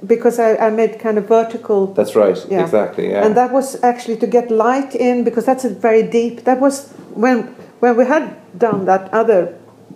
[0.06, 2.38] because I, I made kind of vertical That's right.
[2.48, 2.62] Yeah.
[2.64, 3.10] Exactly.
[3.10, 3.24] Yeah.
[3.24, 6.44] And that was actually to get light in because that's a very deep.
[6.44, 6.74] That was
[7.24, 7.38] when
[7.82, 8.24] when we had
[8.58, 9.40] done that other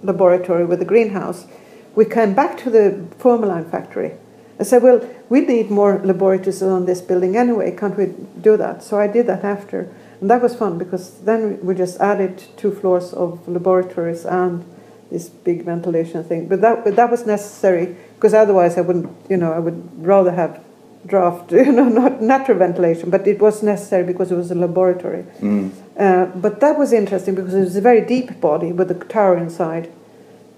[0.02, 1.46] laboratory with the greenhouse.
[1.94, 4.12] We came back to the formalin factory.
[4.58, 7.72] and said, "Well, we need more laboratories on this building anyway.
[7.72, 8.06] Can't we
[8.40, 9.88] do that?" So I did that after,
[10.20, 14.64] and that was fun because then we just added two floors of laboratories and
[15.10, 16.46] this big ventilation thing.
[16.46, 19.08] But that but that was necessary because otherwise I wouldn't.
[19.28, 20.60] You know, I would rather have
[21.06, 25.24] draft, you know, not natural ventilation, but it was necessary because it was a laboratory.
[25.40, 25.70] Mm.
[25.98, 29.36] Uh, but that was interesting because it was a very deep body with a tower
[29.36, 29.90] inside.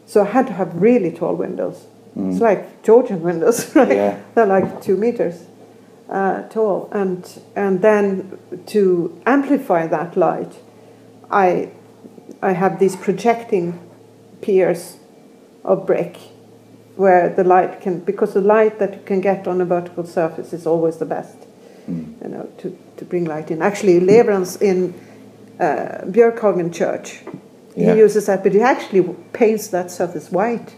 [0.07, 1.87] So I had to have really tall windows.
[2.17, 2.33] Mm.
[2.33, 3.89] It's like Georgian windows, right?
[3.89, 4.21] Yeah.
[4.35, 5.45] They're like two meters
[6.09, 6.89] uh, tall.
[6.93, 7.27] And,
[7.57, 10.53] and then to amplify that light,
[11.31, 11.71] I,
[12.43, 13.79] I have these projecting
[14.43, 14.99] piers
[15.65, 16.19] of brick
[16.97, 20.53] where the light can, because the light that you can get on a vertical surface
[20.53, 21.37] is always the best,
[21.89, 22.15] Mm.
[22.23, 23.61] you know, to, to bring light in.
[23.61, 24.95] Actually, Lewerentz in
[25.61, 27.21] uh, Björkhagen Church,
[27.77, 27.95] Yeah.
[27.95, 29.03] he uses that, but he actually
[29.33, 30.75] paints that surface white.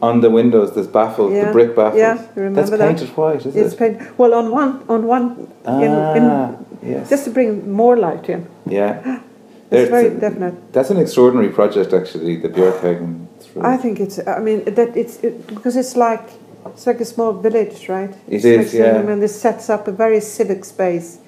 [0.00, 1.98] On the windows, there's baffles, the brick baffles.
[1.98, 2.80] Yeah, you remember That's that?
[2.88, 3.78] painted white, is It's it?
[3.78, 7.10] paint, well, on one, on one, Ah, in, in, yes.
[7.10, 8.46] just to bring more light in.
[8.66, 9.20] yeah.
[9.70, 10.54] It's very a- definite.
[10.72, 13.26] That's an extraordinary project, actually, the Björkhagen.
[13.40, 13.62] through.
[13.62, 14.18] I think it's.
[14.26, 16.26] I mean that it's it, because it's like
[16.72, 18.10] it's like a small village, right?
[18.28, 18.98] It It's is, like, yeah.
[18.98, 21.18] I mean, this sets up a very civic space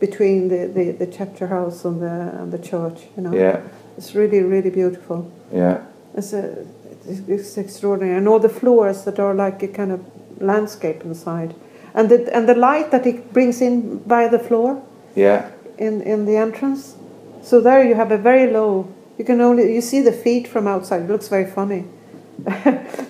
[0.00, 2.98] between the, the, the chapter house and the and the church.
[3.16, 3.60] You know, Yeah,
[3.96, 5.30] it's really really beautiful.
[5.52, 5.78] yeah.
[6.16, 6.64] It's a
[7.08, 10.00] it's, it's extraordinary, and all the floors that are like a kind of
[10.40, 11.54] landscape inside,
[11.94, 14.80] and the and the light that it brings in by the floor
[15.16, 16.94] Yeah, in in the entrance.
[17.42, 18.86] So there you have a very low.
[19.18, 21.02] You can only you see the feet from outside.
[21.02, 21.84] It looks very funny,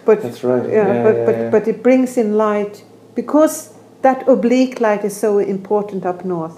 [0.05, 0.69] but that's right.
[0.69, 1.51] yeah, Yeah, but yeah, but yeah.
[1.51, 3.73] but it brings in light because
[4.03, 6.57] that oblique light is so important up north.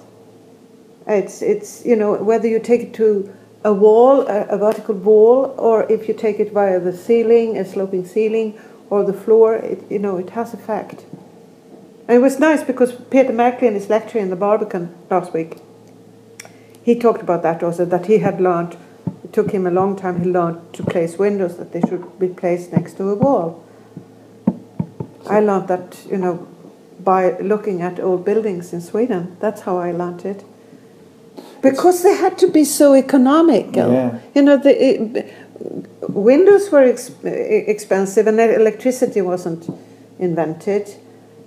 [1.07, 3.29] It's it's you know whether you take it to
[3.67, 7.65] a wall, a, a vertical wall, or if you take it via the ceiling, a
[7.65, 8.57] sloping ceiling,
[8.91, 11.05] or the floor, it you know it has effect.
[12.07, 15.59] And it was nice because Peter Märkli in his lecture in the Barbican last week,
[16.85, 18.77] he talked about that also that he had learned.
[19.25, 20.21] It took him a long time.
[20.23, 23.65] He learned to place windows that they should be placed next to a wall.
[25.29, 26.47] I learned that you know
[27.01, 29.37] by looking at old buildings in Sweden.
[29.41, 30.45] That's how I learned it.
[31.71, 33.93] Because they had to be so economical.
[33.93, 34.19] Yeah.
[34.35, 35.35] You know, the it,
[36.09, 39.69] windows were ex- expensive and electricity wasn't
[40.19, 40.85] invented.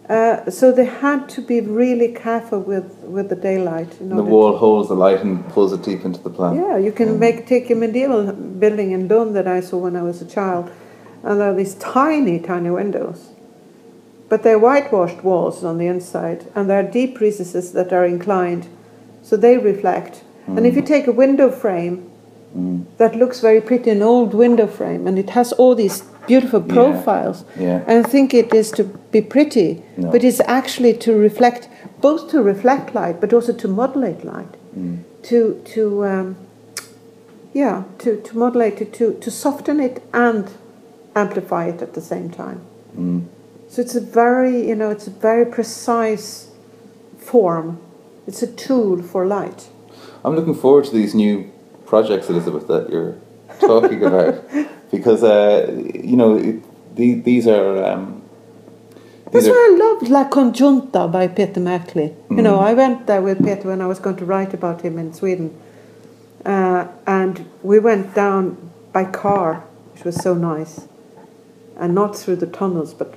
[0.09, 3.91] Uh, so they had to be really careful with, with the daylight.
[3.99, 6.55] the wall holds the light and pulls it deep into the plan.
[6.55, 7.25] yeah, you can Yeah.
[7.25, 10.71] make take a medieval building in Dome that I saw when I was a child,
[11.23, 13.19] and there are these tiny, tiny windows,
[14.29, 18.65] but they're whitewashed walls on the inside, and there are deep recesses that are inclined,
[19.29, 20.23] so they reflect.
[20.47, 21.95] And if you take a window frame
[22.57, 22.77] Mm.
[22.97, 26.73] that looks very pretty, an old window frame, and it has all these beautiful Yeah.
[26.73, 27.81] profiles, Yeah.
[27.87, 30.09] and think it is to be pretty, No.
[30.11, 31.69] but it's actually to reflect,
[32.01, 34.97] both to reflect light, but also to modulate light Mm.
[35.29, 35.37] to
[35.73, 36.35] to um,
[37.53, 40.45] yeah to, to modulate it to to soften it and
[41.15, 42.59] amplify it at the same time
[42.97, 43.21] Mm.
[43.71, 46.47] so it's a very you know it's a very precise
[47.17, 47.77] form
[48.27, 49.69] it's a tool for light
[50.23, 51.51] I'm looking forward to these new
[51.85, 53.15] projects, Elizabeth, that you're
[53.59, 54.43] talking about,
[54.91, 57.83] because uh, you know it, the, these are.
[57.83, 58.21] Um,
[59.25, 62.15] that's these are why I loved La Congiunta by Peter Märkli.
[62.31, 62.63] You know, Mm.
[62.63, 65.55] I went there with Peter when I was going to write about him in Sweden.
[66.43, 68.57] Uh, and we went down
[68.91, 69.63] by car,
[69.93, 70.87] which was so nice.
[71.77, 73.13] And not through the tunnels, but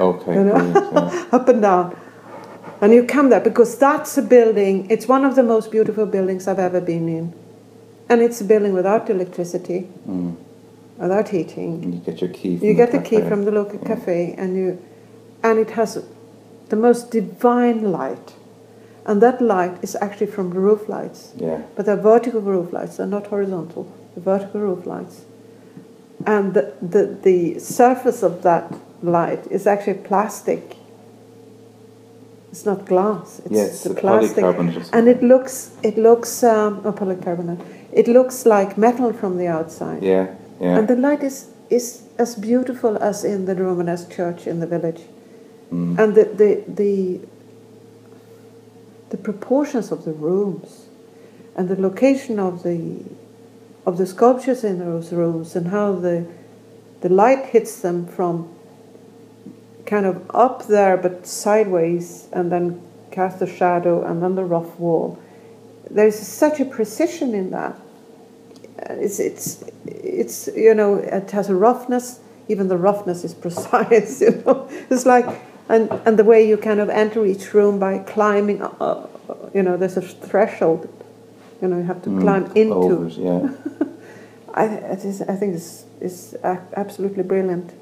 [0.00, 0.34] okay.
[0.34, 0.90] You know?
[0.92, 1.26] yeah.
[1.32, 1.96] up and down.
[2.80, 6.46] And you come there because that's a building, it's one of the most beautiful buildings
[6.46, 7.32] I've ever been in.
[8.08, 10.36] And it's a building without electricity, Mm.
[10.98, 11.82] without heating.
[11.82, 12.56] And you get your key.
[12.58, 14.78] From You get the key from the local cafe and you
[15.42, 16.02] and it has
[16.68, 18.34] the most divine light.
[19.04, 21.32] And that light is actually from the roof lights.
[21.36, 21.62] Yeah.
[21.76, 23.86] But they're vertical roof lights, they're not horizontal.
[24.14, 25.24] The vertical roof lights.
[26.26, 28.72] And the, the, the surface of that
[29.02, 30.76] light is actually plastic.
[32.56, 33.42] It's not glass.
[33.44, 34.42] It's, a a plastic.
[34.94, 37.60] And it looks it looks um, oh, polycarbonate.
[37.92, 40.02] It looks like metal from the outside.
[40.02, 40.34] Yeah.
[40.58, 40.78] Yeah.
[40.78, 45.02] And the light is, is as beautiful as in the Romanesque church in the village.
[45.70, 45.98] Mm.
[45.98, 47.20] And the, the, the,
[49.10, 50.86] the proportions of the rooms
[51.56, 53.04] and the location of the,
[53.84, 56.26] of the sculptures in those rooms and how the,
[57.02, 58.55] the light hits them from
[59.86, 62.80] kind of up there but sideways and then
[63.10, 65.18] cast a shadow and then the rough wall.
[65.90, 67.74] There's such a precision in that.
[68.78, 74.20] Uh, It's, it's, it's, you know, it has a roughness, even the roughness is precise,
[74.20, 74.68] you know.
[74.90, 75.26] It's like,
[75.68, 79.06] and, and the way you kind of enter each room by climbing, uh, uh,
[79.54, 80.88] you know, there's a threshold,
[81.62, 82.20] you know, you have to Mm.
[82.20, 82.74] climb into.
[82.74, 83.48] Over it, yeah.
[84.54, 86.34] I, it is, I think it's, it's
[86.76, 87.72] absolutely brilliant.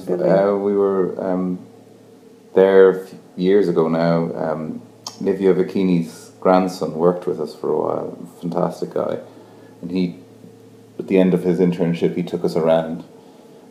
[0.00, 1.58] Because, uh, we were um,
[2.54, 4.34] there f- years ago now.
[4.34, 4.82] Um,
[5.20, 8.28] Livia Vicchini's grandson worked with us for a while.
[8.40, 9.18] Fantastic guy,
[9.80, 10.16] and he,
[10.98, 13.04] at the end of his internship, he took us around,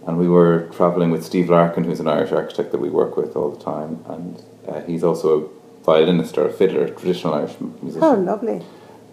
[0.07, 3.35] and we were traveling with Steve Larkin, who's an Irish architect that we work with
[3.35, 7.55] all the time, and uh, he's also a violinist or a fiddler, a traditional Irish
[7.81, 8.03] musician.
[8.03, 8.61] Oh, lovely.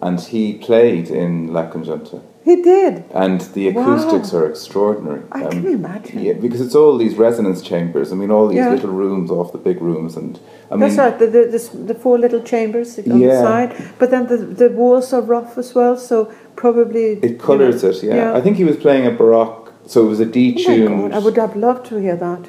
[0.01, 2.21] And he played in La Congiunta.
[2.43, 3.03] He did.
[3.13, 4.39] And the acoustics Wow.
[4.39, 5.21] are extraordinary.
[5.31, 6.19] I Um, can imagine.
[6.23, 8.11] Yeah, because it's all these resonance chambers.
[8.13, 8.71] I mean, all these Yeah.
[8.71, 10.39] little rooms off the big rooms, and
[10.71, 11.19] I mean, That's right.
[11.19, 11.61] The, the, the,
[11.93, 13.41] the four little chambers on the Yeah.
[13.41, 18.01] side, but then the the walls are rough as well, so probably it colours it.
[18.03, 18.15] Yeah.
[18.15, 18.37] yeah.
[18.37, 21.01] I think he was playing a baroque, so it was a Oh detuned.
[21.01, 22.43] God, I would have loved to hear that.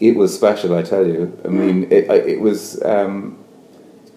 [0.00, 1.32] it was special, I tell you.
[1.44, 2.58] I mean, it, it was.
[2.94, 3.36] Um,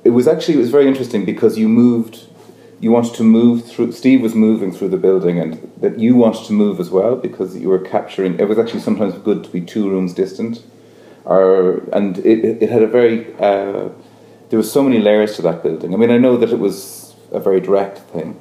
[0.03, 2.15] it was actually it was very interesting because you moved.
[2.79, 3.91] You wanted to move through.
[3.91, 7.57] Steve was moving through the building, and that you wanted to move as well because
[7.57, 8.39] you were capturing.
[8.39, 10.63] It was actually sometimes good to be two rooms distant,
[11.25, 13.33] or and it, it had a very.
[13.39, 13.89] Uh,
[14.49, 15.93] there was so many layers to that building.
[15.93, 18.39] I mean, I know that it was a very direct thing,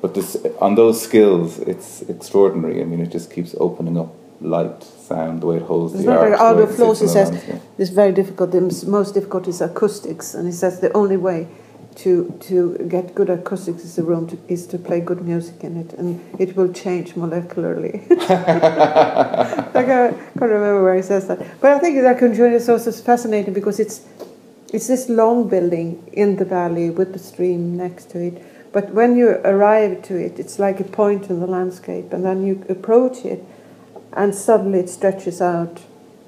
[0.00, 2.80] but this on those skills, it's extraordinary.
[2.80, 6.10] I mean, it just keeps opening up light, sound, the way it holds It's the
[6.10, 7.62] not like arcs, the Aalto it he says, landscape.
[7.78, 8.52] it's very difficult.
[8.52, 11.48] The most difficult is acoustics, and he says the only way
[11.96, 15.76] to to get good acoustics is the room to, is to play good music in
[15.76, 18.08] it, and it will change molecularly.
[18.10, 18.30] like
[19.74, 23.52] I can't remember where he says that, but I think that Congiunta is also fascinating
[23.52, 24.02] because it's
[24.72, 28.42] it's this long building in the valley with the stream next to it.
[28.72, 32.46] But when you arrive to it, it's like a point in the landscape, and then
[32.46, 33.44] you approach it,
[34.14, 35.82] and suddenly it stretches out,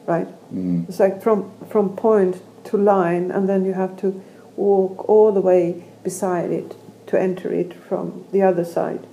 [0.07, 0.29] right?
[0.53, 0.89] Mm.
[0.89, 4.23] It's like from from point to line, and then you have to
[4.57, 6.77] walk all the way beside it
[7.07, 9.07] to enter it from the other side.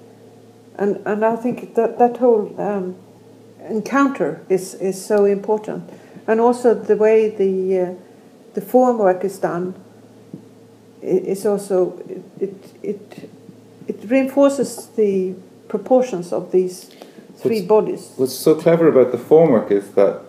[0.78, 2.96] And and I think that that whole um,
[3.70, 5.84] encounter is is so important,
[6.28, 7.94] and also the way the uh,
[8.54, 9.74] the formwork is done
[11.02, 13.30] is also it it it,
[13.88, 15.34] it reinforces the
[15.68, 16.90] proportions of these
[17.36, 18.14] three What's- bodies.
[18.18, 20.22] What's so clever about the formwork is that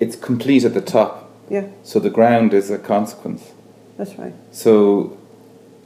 [0.00, 3.52] it's complete at the top, Yeah, so the ground is a consequence.
[4.02, 4.34] That's right.
[4.50, 5.16] So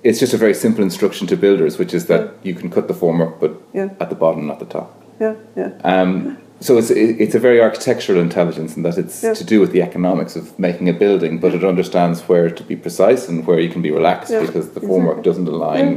[0.02, 2.94] it's just a very simple instruction to builders, which is that you can cut the
[2.94, 4.88] formwork, but Yeah, at the bottom, not the top.
[5.20, 5.70] yeah, yeah.
[5.84, 6.90] Um, so it's
[7.24, 9.34] it's a very architectural intelligence in that it's Yeah.
[9.40, 12.76] to do with the economics of making a building, but it understands where to be
[12.76, 15.22] precise and where you can be relaxed Yeah, because the formwork exactly.
[15.30, 15.90] doesn't align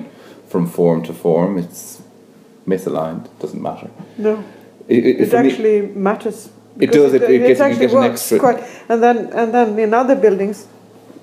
[0.52, 1.58] from form to form.
[1.64, 2.02] It's
[2.68, 3.26] misaligned.
[3.44, 3.88] Doesn't matter.
[4.18, 4.34] No.
[4.88, 5.78] It, it, it me- actually
[6.10, 6.50] matters.
[6.86, 8.60] It does, it- it gets- you actually works extra- quite.
[8.92, 10.68] And then and then in other buildings,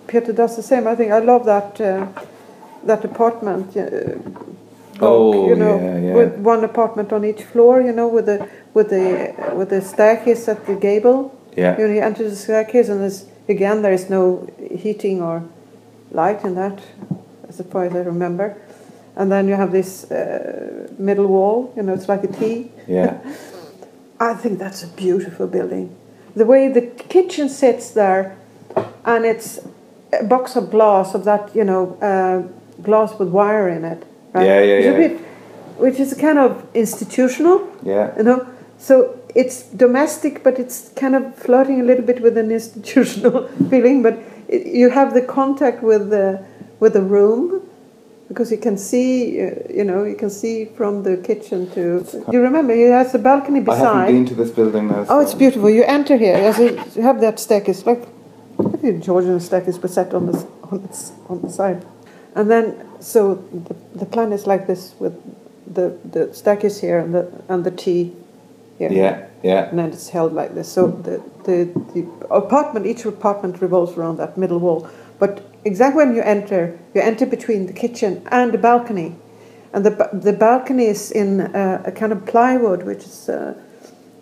[0.06, 0.86] Peter does the same.
[0.86, 2.06] I think I love that uh,
[2.84, 3.76] that apartment.
[3.76, 4.18] Uh,
[4.98, 6.14] block, Oh, you know, yeah, yeah.
[6.14, 7.80] with one apartment on each floor.
[7.82, 11.30] You know, with the with the with the staircase at the gable.
[11.56, 11.78] yeah.
[11.78, 15.42] You know, you enter the staircase, and there's again there is no heating or
[16.12, 16.80] light in that,
[17.48, 18.56] as far as I remember.
[19.16, 21.72] And then you have this uh, middle wall.
[21.76, 22.70] You know, it's like a T.
[22.86, 23.18] Yeah.
[24.20, 25.94] I think that's a beautiful building.
[26.34, 28.36] The way the kitchen sits there,
[29.04, 29.58] and it's
[30.20, 34.02] a box of glass of that, you know, uh, glass with wire in it.
[34.32, 34.46] Right?
[34.46, 35.08] Yeah, yeah, Which yeah.
[35.08, 35.20] bit-
[35.78, 38.16] which is kind of institutional, Yeah.
[38.16, 38.46] you know.
[38.78, 44.02] So it's domestic, but it's kind of flirting a little bit with an institutional feeling.
[44.02, 46.40] But it, you have the contact with the
[46.80, 47.60] with the room
[48.28, 52.04] because you can see, uh, you know, you can see from the kitchen to.
[52.32, 53.82] You remember, It has a balcony beside.
[53.84, 55.04] I haven't been to this building now.
[55.08, 55.68] Oh, it's beautiful.
[55.70, 56.34] You enter here.
[56.34, 58.02] As you have that staircase, like
[58.88, 61.84] a Georgian staircase, but set on the on the, on the side.
[62.34, 65.14] And then, so the, the plan is like this with
[65.72, 68.14] the the staircase here and the and the T
[68.78, 68.92] here.
[68.92, 69.68] Yeah, yeah.
[69.68, 70.70] And then it's held like this.
[70.70, 71.64] So the, the,
[71.94, 74.88] the apartment, each apartment revolves around that middle wall.
[75.18, 79.16] But exactly when you enter, you enter between the kitchen and the balcony.
[79.72, 83.54] And the, the balcony is in uh, a kind of plywood, which is uh,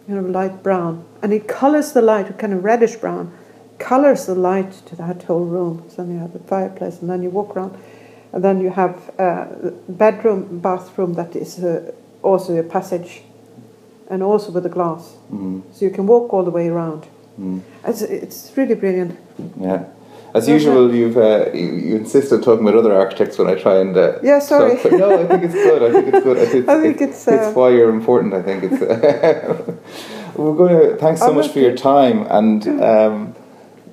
[0.08, 1.04] you know, light brown.
[1.22, 3.36] And it colors the light, a kind of reddish brown,
[3.78, 5.82] colors the light to that whole room.
[5.88, 7.76] So then you have the fireplace, and then you walk around.
[8.32, 9.46] And then you have uh,
[9.88, 13.22] bedroom, bathroom that is uh, also a passage,
[14.10, 15.14] and also with a glass.
[15.32, 17.06] Mm, So you can walk all the way around.
[17.40, 19.16] mm, It's, it's really brilliant.
[19.60, 19.84] yeah.
[20.34, 20.54] As Okay.
[20.54, 23.96] usual, you've uh, you, you insist on talking about other architects when I try and.
[23.96, 24.76] Uh, Yeah, sorry.
[24.78, 25.80] talk- no, I think it's good.
[25.82, 26.38] I think it's good.
[26.38, 28.34] I think, I think it's, uh, it's why you're important.
[28.34, 28.80] I think it's.
[30.36, 33.33] we're going to thanks so much for your time, and um,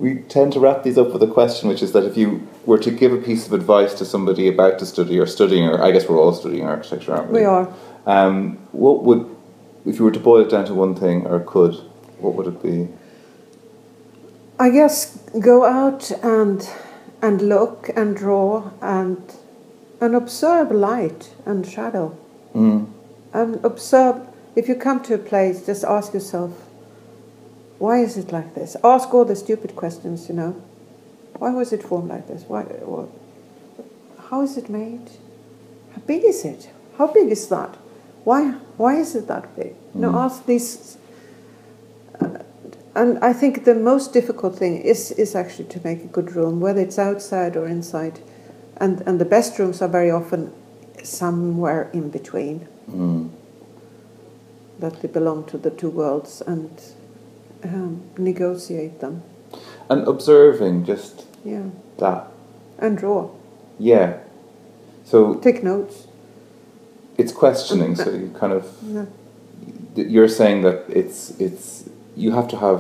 [0.02, 2.80] we tend to wrap these up with a question, which is that if you were
[2.80, 5.92] to give a piece of advice to somebody about to study or studying, or I
[5.92, 7.42] guess we're all studying architecture, aren't we?
[7.42, 7.72] We are.
[8.08, 9.30] Um, what would,
[9.86, 11.76] if you were to boil it down to one thing, or could,
[12.18, 12.88] what would it be?
[14.60, 16.68] I guess go out and
[17.22, 19.22] and look and draw and
[20.00, 22.18] and observe light and shadow
[22.56, 22.88] Mm.
[23.34, 24.28] and observe.
[24.56, 26.52] If you come to a place, just ask yourself,
[27.82, 28.76] why is it like this?
[28.84, 30.30] Ask all the stupid questions.
[30.30, 30.52] You know,
[31.40, 32.44] why was it formed like this?
[32.48, 32.62] Why?
[32.94, 33.10] What,
[34.30, 35.10] how is it made?
[35.94, 36.70] How big is it?
[36.98, 37.76] How big is that?
[38.24, 38.52] Why?
[38.78, 39.74] Why is it that big?
[39.96, 40.24] You know, Mm.
[40.26, 40.98] ask these.
[42.22, 42.28] uh,
[42.94, 46.60] And I think the most difficult thing is is actually to make a good room,
[46.62, 48.20] whether it's outside or inside,
[48.82, 50.52] and and the best rooms are very often
[51.04, 52.60] somewhere in between
[52.92, 53.30] Mm.
[54.80, 56.70] that they belong to the two worlds and
[57.64, 59.22] um, negotiate them.
[59.90, 61.64] And observing just Yeah,
[61.98, 62.28] that.
[62.80, 63.30] and draw,
[63.80, 64.14] Yeah.
[65.06, 66.08] So take notes.
[67.18, 67.96] it's questioning.
[67.96, 68.64] So you kind of
[68.96, 69.06] Yeah.
[69.96, 71.84] you're saying that it's it's
[72.16, 72.80] you have to have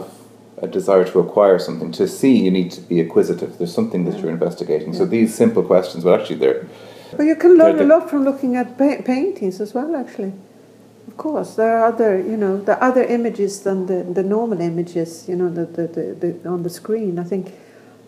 [0.62, 2.36] a desire to acquire something to see.
[2.46, 3.58] You need to be acquisitive.
[3.58, 4.22] There's something that Yeah.
[4.22, 4.94] you're investigating.
[4.94, 6.66] So these simple questions, well, actually, they're
[7.18, 9.96] But you can learn a lot from looking at pa- paintings as well.
[9.96, 10.34] Actually,
[11.22, 15.10] course, there are other you know are other images than the, the normal images.
[15.30, 17.20] You know the, the, the, the on the screen.
[17.20, 17.54] I think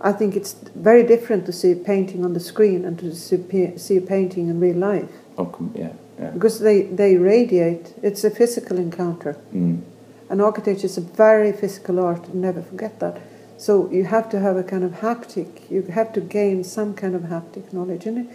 [0.01, 3.78] I think it's very different to see a painting on the screen and to see,
[3.78, 6.32] see a painting in real life oh, yeah, yeah.
[6.32, 7.93] because they they radiate.
[8.01, 9.38] It's a physical encounter.
[9.53, 9.82] Mm.
[10.30, 13.22] And architecture is a very physical art, never forget that.
[13.57, 17.16] So you have to have a kind of haptic, you have to gain some kind
[17.16, 18.28] of haptic knowledge, and it,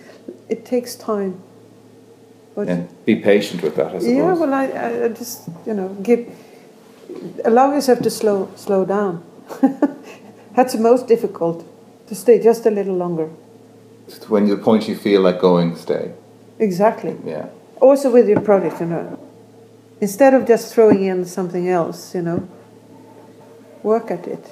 [0.48, 1.42] it takes time.
[2.58, 2.86] But yeah.
[3.04, 4.08] Be patient with that, I suppose.
[4.08, 4.64] yeah, well, I,
[5.04, 6.26] I just, you know, give,
[7.44, 9.22] allow yourself to slow, slow down.
[10.56, 11.64] That's the most difficult,
[12.08, 13.28] to stay just a little longer.
[14.26, 16.10] when the point you feel like going, stay.
[16.58, 17.16] Exactly.
[17.24, 17.46] Yeah.
[17.80, 19.20] Also with your project, you know,
[20.00, 22.48] instead of just throwing in something else, you know,
[23.84, 24.44] work at it.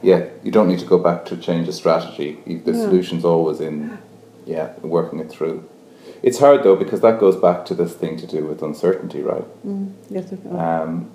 [0.00, 2.38] Yeah, you don't need to go back to change the strategy.
[2.46, 2.84] The Yeah.
[2.84, 3.98] solution's always in,
[4.46, 5.62] yeah, working it through.
[6.22, 9.44] It's hard though because that goes back to this thing to do with uncertainty, right?
[9.66, 11.10] Mm, yes, Um,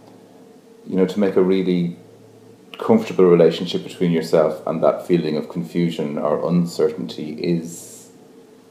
[0.88, 1.97] you know, to make a really
[2.78, 8.10] comfortable relationship between yourself and that feeling of confusion or uncertainty is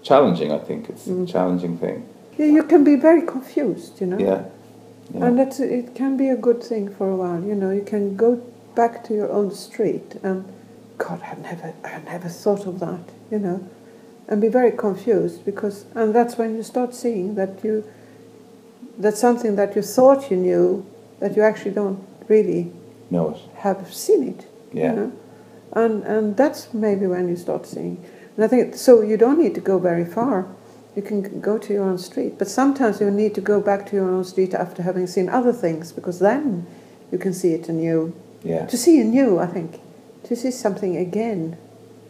[0.03, 0.51] challenging.
[0.53, 1.28] I think it's a Mm.
[1.28, 2.05] challenging thing.
[2.39, 4.18] Yeah, you can be very confused, you know.
[4.18, 4.43] Yeah.
[5.14, 5.24] yeah.
[5.26, 7.43] And that's it can be a good thing for a while.
[7.43, 8.41] You know, you can go
[8.74, 10.45] back to your own street and
[10.99, 13.05] God, I never, I never thought of that.
[13.31, 13.61] You know,
[14.31, 17.85] and be very confused because, and that's when you start seeing that you,
[18.97, 20.87] that something that you thought you knew,
[21.18, 22.72] that you actually don't really
[23.11, 23.41] know it.
[23.57, 24.47] have seen it.
[24.72, 24.91] Yeah.
[24.91, 25.12] You know?
[25.72, 28.05] And and that's maybe when you start seeing.
[28.37, 29.03] And I think so.
[29.03, 30.47] You don't need to go very far.
[30.97, 33.97] You can go to your own street, but sometimes you need to go back to
[33.97, 36.66] your own street after having seen other things, because then
[37.12, 38.12] you can see it anew.
[38.43, 38.66] Yeah.
[38.66, 39.81] To see anew, I think,
[40.24, 41.57] to see something again,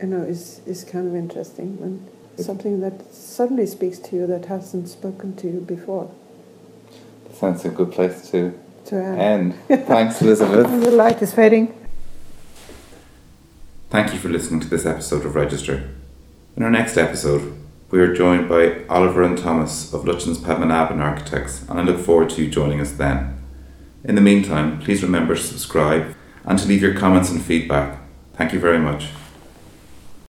[0.01, 4.47] you know, is is kind of interesting and something that suddenly speaks to you that
[4.47, 6.11] hasn't spoken to you before.
[7.25, 9.55] That sounds a good place to So uh, end.
[9.69, 10.67] Thanks, Elizabeth.
[10.83, 11.75] the light is fading.
[13.91, 15.91] Thank you for listening to this episode of Register.
[16.57, 17.57] In our next episode,
[17.91, 22.31] we are joined by Oliver and Thomas of Lutyens Padmanabhan Architects, and I look forward
[22.31, 23.37] to you joining us then.
[24.05, 26.15] In the meantime, please remember to subscribe
[26.45, 27.99] and to leave your comments and feedback.
[28.35, 29.09] Thank you very much.